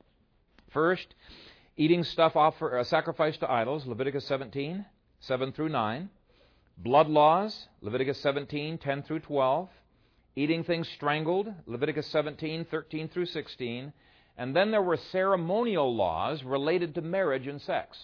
[0.72, 1.14] First,
[1.78, 4.86] eating stuff offer, uh, sacrificed to idols, Leviticus 17,
[5.20, 6.10] 7 through 9.
[6.78, 9.70] Blood laws, Leviticus 17, 10 through 12.
[10.36, 13.92] Eating things strangled, Leviticus 17, 13 through 16.
[14.38, 17.98] And then there were ceremonial laws related to marriage and sex.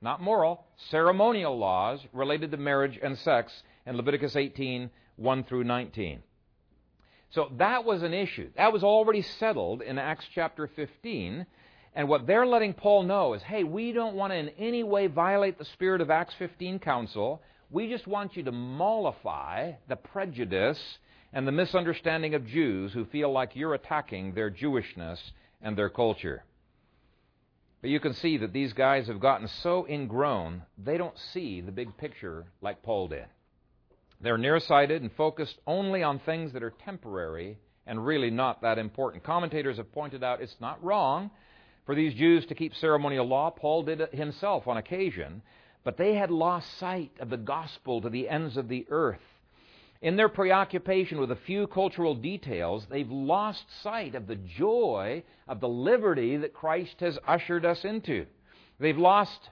[0.00, 6.22] Not moral, ceremonial laws related to marriage and sex in Leviticus 18, 1 through 19.
[7.30, 8.50] So that was an issue.
[8.56, 11.46] That was already settled in Acts chapter 15.
[11.94, 15.06] And what they're letting Paul know is hey, we don't want to in any way
[15.06, 17.42] violate the spirit of Acts 15 council.
[17.70, 20.98] We just want you to mollify the prejudice
[21.32, 25.18] and the misunderstanding of Jews who feel like you're attacking their Jewishness
[25.60, 26.44] and their culture.
[27.82, 31.70] But you can see that these guys have gotten so ingrown, they don't see the
[31.70, 33.26] big picture like Paul did.
[34.20, 39.22] They're nearsighted and focused only on things that are temporary and really not that important.
[39.22, 41.30] Commentators have pointed out it's not wrong
[41.86, 43.50] for these Jews to keep ceremonial law.
[43.50, 45.42] Paul did it himself on occasion.
[45.84, 49.22] But they had lost sight of the gospel to the ends of the earth.
[50.00, 55.60] In their preoccupation with a few cultural details, they've lost sight of the joy of
[55.60, 58.26] the liberty that Christ has ushered us into.
[58.78, 59.50] They've lost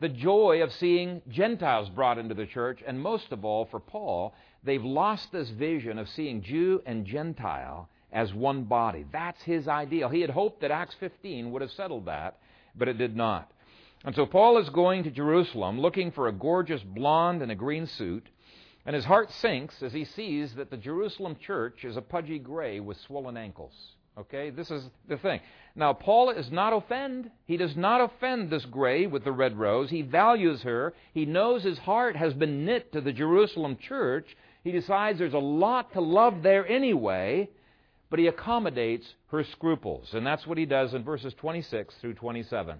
[0.00, 4.34] the joy of seeing Gentiles brought into the church, and most of all, for Paul,
[4.62, 9.04] they've lost this vision of seeing Jew and Gentile as one body.
[9.10, 10.08] That's his ideal.
[10.08, 12.38] He had hoped that Acts 15 would have settled that,
[12.76, 13.50] but it did not.
[14.04, 17.86] And so Paul is going to Jerusalem looking for a gorgeous blonde in a green
[17.86, 18.28] suit,
[18.86, 22.80] and his heart sinks as he sees that the Jerusalem church is a pudgy gray
[22.80, 23.72] with swollen ankles.
[24.16, 25.40] Okay, this is the thing.
[25.76, 27.30] Now, Paul is not offend.
[27.44, 29.90] He does not offend this gray with the red rose.
[29.90, 30.92] He values her.
[31.14, 34.36] He knows his heart has been knit to the Jerusalem church.
[34.64, 37.48] He decides there's a lot to love there anyway,
[38.10, 40.14] but he accommodates her scruples.
[40.14, 42.78] And that's what he does in verses 26 through 27.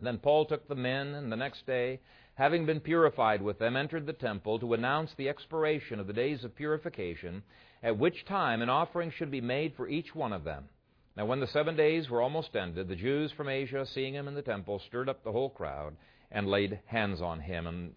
[0.00, 2.00] Then Paul took the men, and the next day,
[2.34, 6.44] having been purified with them, entered the temple to announce the expiration of the days
[6.44, 7.42] of purification,
[7.82, 10.68] at which time an offering should be made for each one of them.
[11.16, 14.34] Now, when the seven days were almost ended, the Jews from Asia, seeing him in
[14.34, 15.94] the temple, stirred up the whole crowd
[16.32, 17.68] and laid hands on him.
[17.68, 17.94] And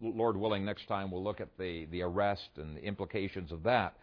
[0.00, 3.94] Lord willing, next time we'll look at the, the arrest and the implications of that.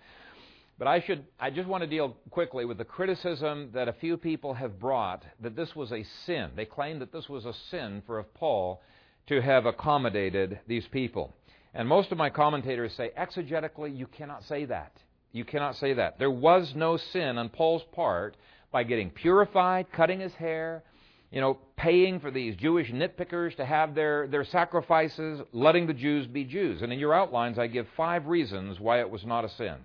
[0.81, 4.17] But I should I just want to deal quickly with the criticism that a few
[4.17, 6.49] people have brought that this was a sin.
[6.55, 8.81] They claim that this was a sin for Paul
[9.27, 11.35] to have accommodated these people.
[11.75, 14.93] And most of my commentators say exegetically you cannot say that.
[15.31, 16.17] You cannot say that.
[16.17, 18.35] There was no sin on Paul's part
[18.71, 20.83] by getting purified, cutting his hair,
[21.29, 26.25] you know, paying for these Jewish nitpickers to have their, their sacrifices, letting the Jews
[26.25, 26.81] be Jews.
[26.81, 29.75] And in your outlines, I give five reasons why it was not a sin.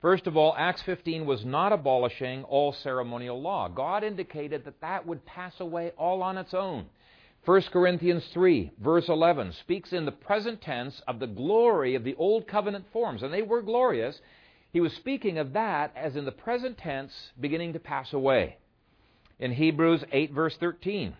[0.00, 3.68] First of all, Acts 15 was not abolishing all ceremonial law.
[3.68, 6.86] God indicated that that would pass away all on its own.
[7.44, 12.14] 1 Corinthians 3, verse 11, speaks in the present tense of the glory of the
[12.16, 14.20] Old Covenant forms, and they were glorious.
[14.72, 18.58] He was speaking of that as in the present tense beginning to pass away
[19.38, 21.14] in Hebrews 8, verse 13.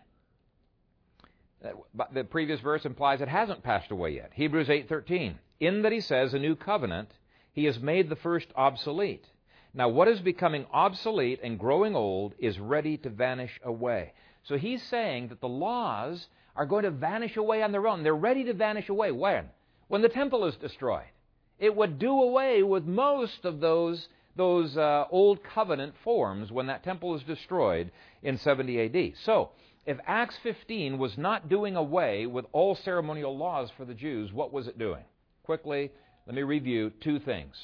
[2.13, 4.33] The previous verse implies it hasn't passed away yet.
[4.35, 5.37] Hebrews 8:13.
[5.59, 7.11] In that he says a new covenant,
[7.57, 9.25] he has made the first obsolete.
[9.73, 14.13] Now what is becoming obsolete and growing old is ready to vanish away.
[14.45, 18.03] So he's saying that the laws are going to vanish away on their own.
[18.03, 19.47] They're ready to vanish away when?
[19.89, 21.09] When the temple is destroyed.
[21.59, 26.85] It would do away with most of those those uh, old covenant forms when that
[26.85, 27.91] temple is destroyed
[28.23, 29.13] in 70 AD.
[29.25, 29.49] So,
[29.87, 34.53] if Acts 15 was not doing away with all ceremonial laws for the Jews, what
[34.53, 35.05] was it doing?
[35.43, 35.91] Quickly,
[36.27, 37.55] let me review two things.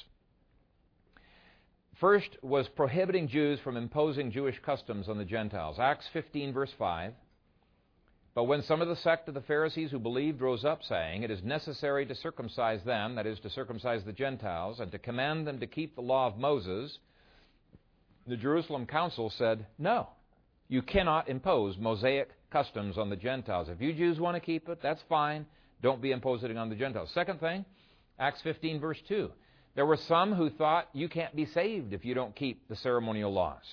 [2.00, 5.78] First was prohibiting Jews from imposing Jewish customs on the Gentiles.
[5.78, 7.12] Acts 15, verse 5.
[8.34, 11.30] But when some of the sect of the Pharisees who believed rose up, saying, It
[11.30, 15.60] is necessary to circumcise them, that is, to circumcise the Gentiles, and to command them
[15.60, 16.98] to keep the law of Moses,
[18.26, 20.08] the Jerusalem council said, No,
[20.68, 23.68] you cannot impose Mosaic customs on the Gentiles.
[23.68, 25.44] If you Jews want to keep it, that's fine.
[25.82, 27.10] Don't be imposing it on the Gentiles.
[27.12, 27.64] Second thing,
[28.18, 29.30] Acts 15, verse 2.
[29.74, 33.32] There were some who thought you can't be saved if you don't keep the ceremonial
[33.32, 33.64] laws.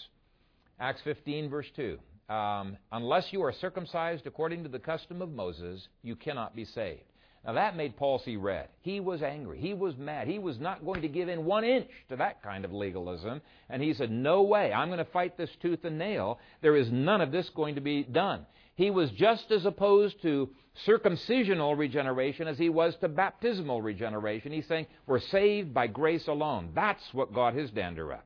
[0.80, 5.88] Acts 15, verse 2 um, unless you are circumcised according to the custom of Moses,
[6.04, 7.02] you cannot be saved.
[7.46, 8.68] Now that made Paul see red.
[8.82, 9.60] He was angry.
[9.60, 10.28] He was mad.
[10.28, 13.42] He was not going to give in one inch to that kind of legalism.
[13.70, 14.74] And he said, No way.
[14.74, 16.40] I'm going to fight this tooth and nail.
[16.62, 18.46] There is none of this going to be done.
[18.80, 20.48] He was just as opposed to
[20.88, 24.54] circumcisional regeneration as he was to baptismal regeneration.
[24.54, 26.72] He's saying, We're saved by grace alone.
[26.74, 28.26] That's what got his dander up.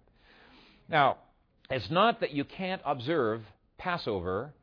[0.88, 1.18] Now,
[1.72, 3.42] it's not that you can't observe
[3.80, 4.54] Passover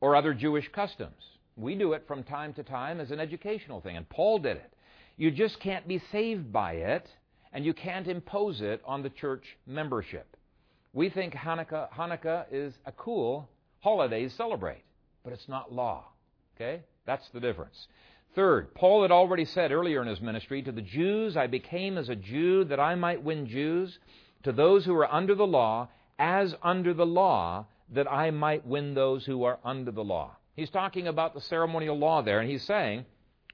[0.00, 1.20] or other Jewish customs.
[1.56, 4.72] We do it from time to time as an educational thing, and Paul did it.
[5.16, 7.08] You just can't be saved by it,
[7.52, 10.36] and you can't impose it on the church membership.
[10.92, 13.48] We think Hanukkah, Hanukkah is a cool
[13.80, 14.84] holiday to celebrate,
[15.24, 16.04] but it's not law.
[16.56, 16.82] Okay?
[17.06, 17.88] That's the difference.
[18.34, 22.08] Third, Paul had already said earlier in his ministry, To the Jews I became as
[22.08, 23.98] a Jew that I might win Jews.
[24.44, 28.94] To those who are under the law, as under the law, that I might win
[28.94, 30.36] those who are under the law.
[30.54, 33.04] He's talking about the ceremonial law there, and he's saying,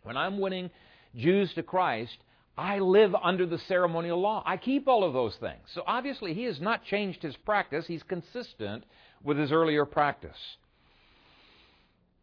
[0.02, 0.70] when I'm winning
[1.16, 2.18] Jews to Christ,
[2.56, 4.42] I live under the ceremonial law.
[4.44, 5.60] I keep all of those things.
[5.74, 7.86] So obviously, he has not changed his practice.
[7.86, 8.84] He's consistent
[9.22, 10.56] with his earlier practice.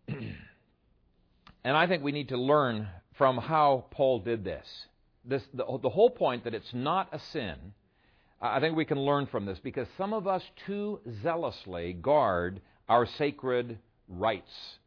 [0.07, 4.67] And I think we need to learn from how Paul did this.
[5.23, 7.73] this the, the whole point that it's not a sin
[8.41, 13.05] I think we can learn from this because some of us too zealously guard our
[13.05, 14.77] sacred rights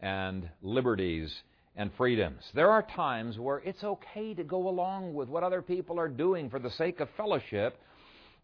[0.00, 1.42] and liberties
[1.76, 2.50] and freedoms.
[2.54, 6.48] There are times where it's okay to go along with what other people are doing
[6.48, 7.78] for the sake of fellowship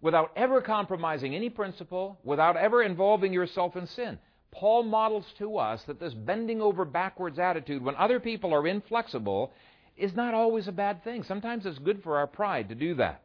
[0.00, 4.18] without ever compromising any principle, without ever involving yourself in sin.
[4.52, 9.52] Paul models to us that this bending over backwards attitude when other people are inflexible
[9.96, 11.22] is not always a bad thing.
[11.22, 13.22] Sometimes it's good for our pride to do that.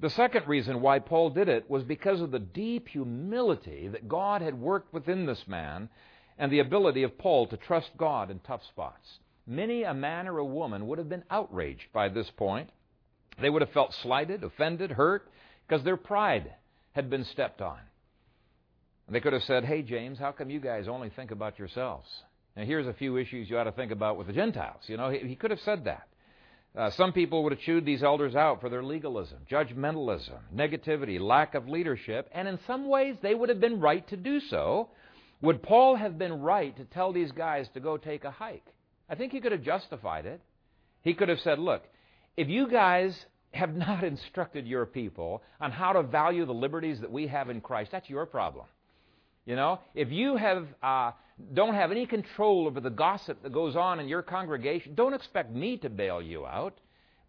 [0.00, 4.42] The second reason why Paul did it was because of the deep humility that God
[4.42, 5.88] had worked within this man
[6.38, 9.20] and the ability of Paul to trust God in tough spots.
[9.46, 12.70] Many a man or a woman would have been outraged by this point.
[13.40, 15.28] They would have felt slighted, offended, hurt,
[15.66, 16.52] because their pride
[16.92, 17.78] had been stepped on.
[19.06, 22.08] And they could have said, Hey, James, how come you guys only think about yourselves?
[22.56, 24.82] Now, here's a few issues you ought to think about with the Gentiles.
[24.86, 26.06] You know, he, he could have said that.
[26.74, 31.54] Uh, some people would have chewed these elders out for their legalism, judgmentalism, negativity, lack
[31.54, 34.88] of leadership, and in some ways they would have been right to do so.
[35.42, 38.64] Would Paul have been right to tell these guys to go take a hike?
[39.08, 40.40] I think he could have justified it.
[41.02, 41.82] He could have said, Look,
[42.36, 47.12] if you guys have not instructed your people on how to value the liberties that
[47.12, 48.64] we have in Christ, that's your problem.
[49.44, 51.12] You know, if you have uh,
[51.52, 55.52] don't have any control over the gossip that goes on in your congregation, don't expect
[55.52, 56.78] me to bail you out.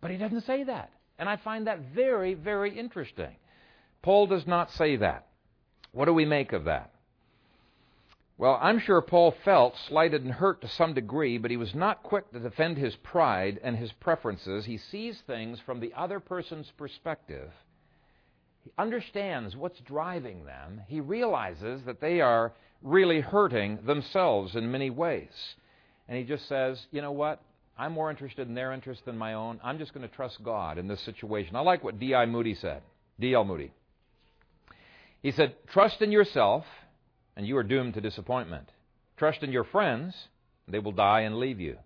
[0.02, 0.92] But he doesn't say that.
[1.18, 3.36] And I find that very, very interesting.
[4.02, 5.28] Paul does not say that.
[5.92, 6.92] What do we make of that?
[8.38, 12.04] Well, I'm sure Paul felt slighted and hurt to some degree, but he was not
[12.04, 14.66] quick to defend his pride and his preferences.
[14.66, 17.52] He sees things from the other person's perspective.
[18.64, 20.82] He understands what's driving them.
[20.88, 25.56] He realizes that they are really hurting themselves in many ways.
[26.08, 27.42] And he just says, you know what?
[27.78, 29.60] I'm more interested in their interest than my own.
[29.64, 31.56] I'm just going to trust God in this situation.
[31.56, 32.26] I like what D.I.
[32.28, 32.84] Moody said.
[33.20, 33.46] D.L.
[33.46, 33.72] Moody.
[35.22, 36.66] He said, Trust in yourself,
[37.36, 38.70] and you are doomed to disappointment.
[39.18, 40.14] Trust in your friends,
[40.68, 41.78] they will die and leave you.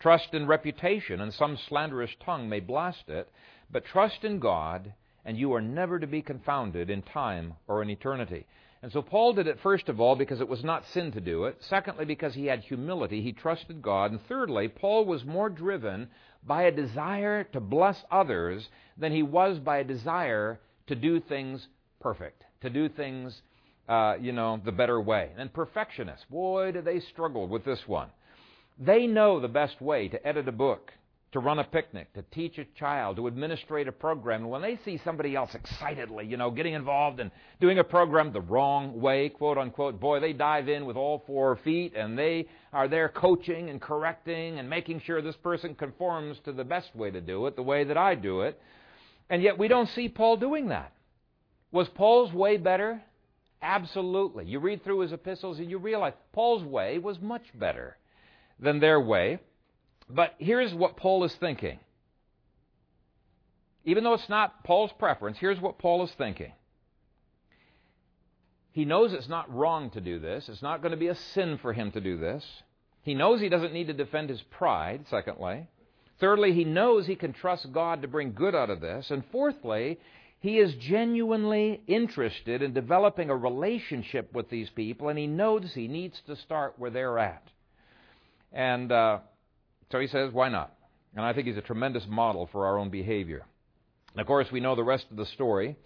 [0.00, 3.30] Trust in reputation, and some slanderous tongue may blast it.
[3.70, 4.92] But trust in God,
[5.24, 8.46] and you are never to be confounded in time or in eternity.
[8.82, 11.44] And so Paul did it, first of all, because it was not sin to do
[11.44, 11.58] it.
[11.68, 13.20] Secondly, because he had humility.
[13.20, 14.10] He trusted God.
[14.10, 16.08] And thirdly, Paul was more driven
[16.46, 18.66] by a desire to bless others
[18.96, 21.66] than he was by a desire to do things
[22.00, 23.42] perfect, to do things,
[23.86, 25.30] uh, you know, the better way.
[25.36, 28.08] And perfectionists, boy, do they struggle with this one.
[28.78, 30.90] They know the best way to edit a book
[31.32, 34.42] to run a picnic, to teach a child, to administrate a program.
[34.42, 38.32] And when they see somebody else excitedly, you know, getting involved and doing a program
[38.32, 42.48] the wrong way, quote unquote, boy, they dive in with all four feet and they
[42.72, 47.10] are there coaching and correcting and making sure this person conforms to the best way
[47.12, 48.60] to do it, the way that I do it.
[49.28, 50.92] And yet we don't see Paul doing that.
[51.70, 53.00] Was Paul's way better?
[53.62, 54.46] Absolutely.
[54.46, 57.96] You read through his epistles and you realize Paul's way was much better
[58.58, 59.38] than their way.
[60.14, 61.78] But here's what Paul is thinking.
[63.84, 66.52] Even though it's not Paul's preference, here's what Paul is thinking.
[68.72, 70.48] He knows it's not wrong to do this.
[70.48, 72.44] It's not going to be a sin for him to do this.
[73.02, 75.66] He knows he doesn't need to defend his pride, secondly.
[76.20, 79.10] Thirdly, he knows he can trust God to bring good out of this.
[79.10, 79.98] And fourthly,
[80.38, 85.88] he is genuinely interested in developing a relationship with these people, and he knows he
[85.88, 87.42] needs to start where they're at.
[88.52, 89.20] And uh,
[89.90, 90.74] so he says, why not?
[91.14, 93.44] And I think he's a tremendous model for our own behavior.
[94.12, 95.76] And of course, we know the rest of the story.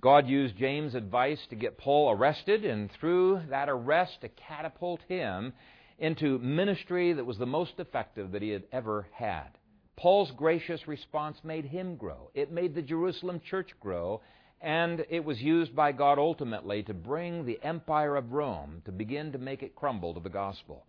[0.00, 5.54] God used James' advice to get Paul arrested, and through that arrest, to catapult him
[5.98, 9.48] into ministry that was the most effective that he had ever had.
[9.96, 12.30] Paul's gracious response made him grow.
[12.34, 14.20] It made the Jerusalem church grow,
[14.60, 19.32] and it was used by God ultimately to bring the empire of Rome to begin
[19.32, 20.84] to make it crumble to the gospel.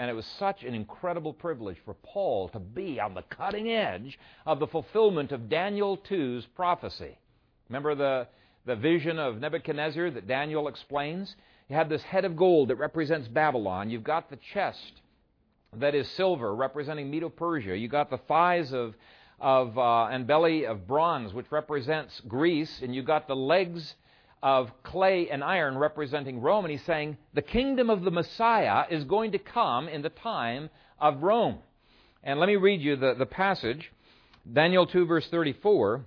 [0.00, 4.18] And it was such an incredible privilege for Paul to be on the cutting edge
[4.46, 7.18] of the fulfillment of Daniel 2's prophecy.
[7.68, 8.26] Remember the,
[8.64, 11.36] the vision of Nebuchadnezzar that Daniel explains?
[11.68, 13.90] You have this head of gold that represents Babylon.
[13.90, 15.02] You've got the chest
[15.76, 17.76] that is silver, representing Medo Persia.
[17.76, 18.94] You've got the thighs of,
[19.38, 22.80] of uh, and belly of bronze, which represents Greece.
[22.82, 23.96] And you've got the legs
[24.42, 29.04] of clay and iron representing Rome, and he's saying the kingdom of the Messiah is
[29.04, 31.58] going to come in the time of Rome.
[32.22, 33.92] And let me read you the, the passage.
[34.50, 36.04] Daniel 2, verse 34.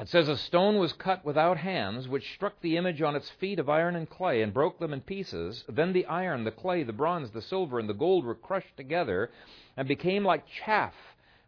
[0.00, 3.60] It says, A stone was cut without hands, which struck the image on its feet
[3.60, 5.64] of iron and clay, and broke them in pieces.
[5.68, 9.30] Then the iron, the clay, the bronze, the silver, and the gold were crushed together,
[9.76, 10.94] and became like chaff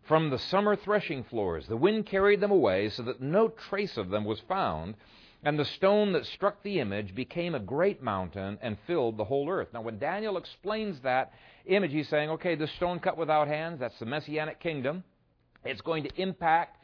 [0.07, 1.66] from the summer threshing floors.
[1.66, 4.95] The wind carried them away, so that no trace of them was found.
[5.47, 9.49] And the stone that struck the image became a great mountain and filled the whole
[9.49, 9.69] earth.
[9.73, 11.33] Now, when Daniel explains that
[11.67, 15.05] image, he's saying, okay, the stone cut without hands, that's the Messianic kingdom.
[15.65, 16.79] It's going to impact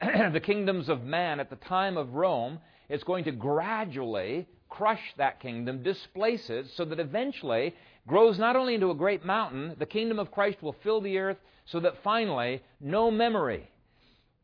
[0.32, 2.60] the kingdoms of man at the time of Rome.
[2.88, 7.74] It's going to gradually crush that kingdom, displace it, so that eventually
[8.06, 11.38] grows not only into a great mountain, the kingdom of Christ will fill the earth,
[11.64, 13.68] so that finally no memory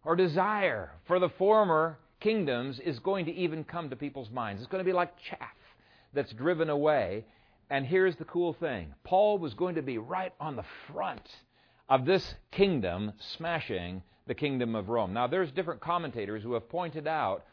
[0.04, 4.62] or desire for the former kingdoms is going to even come to people's minds.
[4.62, 5.48] It's going to be like chaff
[6.12, 7.24] that's driven away.
[7.70, 11.26] And here's the cool thing Paul was going to be right on the front
[11.88, 15.12] of this kingdom smashing the kingdom of Rome.
[15.12, 17.44] Now, there's different commentators who have pointed out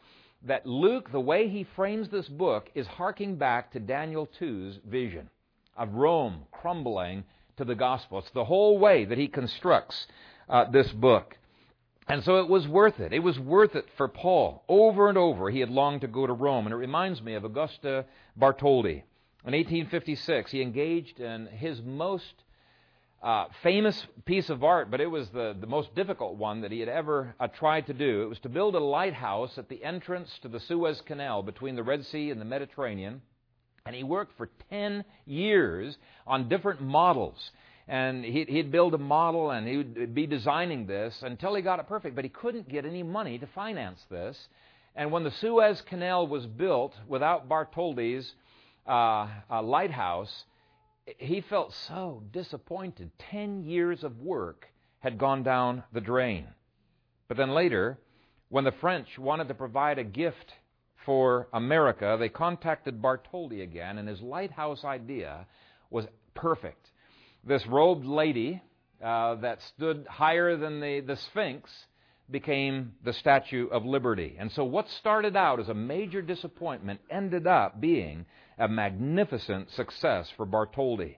[0.44, 5.28] that Luke, the way he frames this book, is harking back to Daniel 2's vision
[5.76, 7.24] of Rome crumbling
[7.56, 8.18] to the gospel.
[8.18, 10.06] It's the whole way that he constructs
[10.48, 11.36] uh, this book.
[12.08, 13.12] And so it was worth it.
[13.12, 14.64] It was worth it for Paul.
[14.66, 16.66] Over and over, he had longed to go to Rome.
[16.66, 18.06] And it reminds me of Augusta
[18.38, 19.02] Bartholdi.
[19.44, 22.32] In 1856, he engaged in his most
[23.22, 26.80] uh, famous piece of art, but it was the, the most difficult one that he
[26.80, 28.22] had ever uh, tried to do.
[28.22, 31.82] It was to build a lighthouse at the entrance to the Suez Canal between the
[31.82, 33.20] Red Sea and the Mediterranean.
[33.84, 35.96] And he worked for 10 years
[36.26, 37.50] on different models.
[37.88, 41.80] And he'd, he'd build a model and he would be designing this until he got
[41.80, 42.14] it perfect.
[42.14, 44.48] But he couldn't get any money to finance this.
[44.94, 48.34] And when the Suez Canal was built without Bartholdi's
[48.86, 50.44] uh, uh, lighthouse,
[51.16, 53.10] he felt so disappointed.
[53.18, 54.68] Ten years of work
[55.00, 56.46] had gone down the drain.
[57.28, 57.98] But then later,
[58.48, 60.52] when the French wanted to provide a gift
[61.04, 65.46] for America, they contacted Bartholdi again, and his lighthouse idea
[65.90, 66.90] was perfect.
[67.48, 68.62] This robed lady
[69.02, 71.70] uh, that stood higher than the, the Sphinx
[72.30, 74.36] became the Statue of Liberty.
[74.38, 78.26] And so, what started out as a major disappointment ended up being
[78.58, 81.16] a magnificent success for Bartholdi.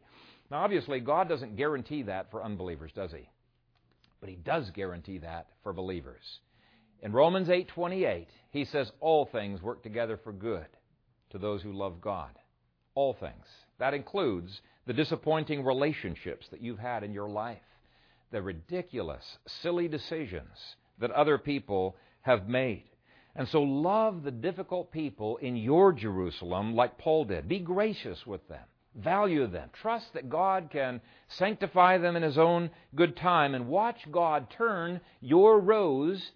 [0.52, 3.28] Now, obviously, God doesn't guarantee that for unbelievers, does He?
[4.20, 6.22] But He does guarantee that for believers.
[7.02, 10.68] In Romans 8:28, he says all things work together for good
[11.30, 12.38] to those who love God.
[12.94, 13.46] All things.
[13.78, 17.58] That includes the disappointing relationships that you've had in your life,
[18.30, 22.84] the ridiculous, silly decisions that other people have made.
[23.36, 27.48] And so love the difficult people in your Jerusalem like Paul did.
[27.48, 28.64] Be gracious with them.
[28.96, 29.70] Value them.
[29.72, 35.00] Trust that God can sanctify them in His own good time and watch God turn
[35.20, 36.32] your rose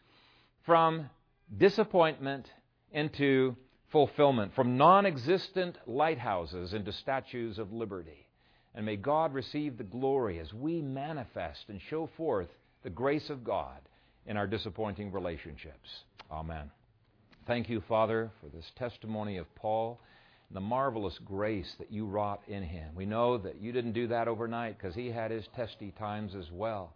[0.64, 1.10] from
[1.56, 2.48] disappointment
[2.92, 3.56] into
[3.94, 8.26] fulfillment, from non existent lighthouses into statues of liberty.
[8.74, 12.48] And may God receive the glory as we manifest and show forth
[12.82, 13.78] the grace of God
[14.26, 15.88] in our disappointing relationships.
[16.28, 16.72] Amen.
[17.46, 20.00] Thank you, Father, for this testimony of Paul
[20.48, 22.96] and the marvelous grace that you wrought in him.
[22.96, 26.50] We know that you didn't do that overnight because he had his testy times as
[26.50, 26.94] well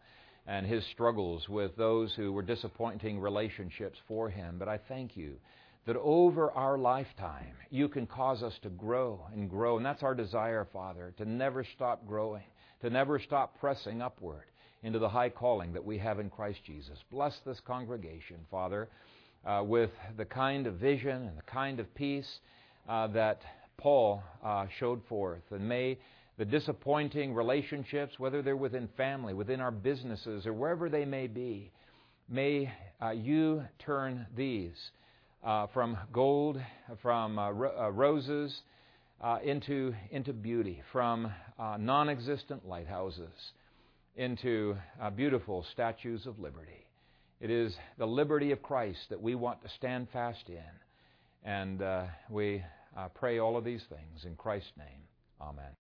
[0.49, 4.57] and his struggles with those who were disappointing relationships for him.
[4.59, 5.37] But I thank you
[5.89, 9.79] that over our lifetime, you can cause us to grow and grow.
[9.79, 12.45] And that's our desire, Father, to never stop growing,
[12.83, 14.45] to never stop pressing upward
[14.83, 16.99] into the high calling that we have in Christ Jesus.
[17.11, 18.91] Bless this congregation, Father,
[19.47, 22.41] uh, with the kind of vision and the kind of peace
[22.87, 23.41] uh, that
[23.79, 25.41] Paul uh, showed forth.
[25.51, 25.97] And may
[26.37, 31.73] the disappointing relationships, whether they're within family, within our businesses, or wherever they may be,
[32.29, 32.71] may
[33.03, 34.91] uh, you turn these
[35.45, 36.61] uh, from gold,
[37.03, 38.63] from uh, uh, roses,
[39.21, 43.53] uh, into, into beauty, from uh, non existent lighthouses
[44.17, 44.77] into
[45.15, 46.87] beautiful statues of liberty.
[47.41, 50.59] It is the liberty of Christ that we want to stand fast in.
[51.45, 51.81] And
[52.29, 52.65] we
[53.15, 55.03] pray all of these things in Christ's name.
[55.41, 55.71] Amen.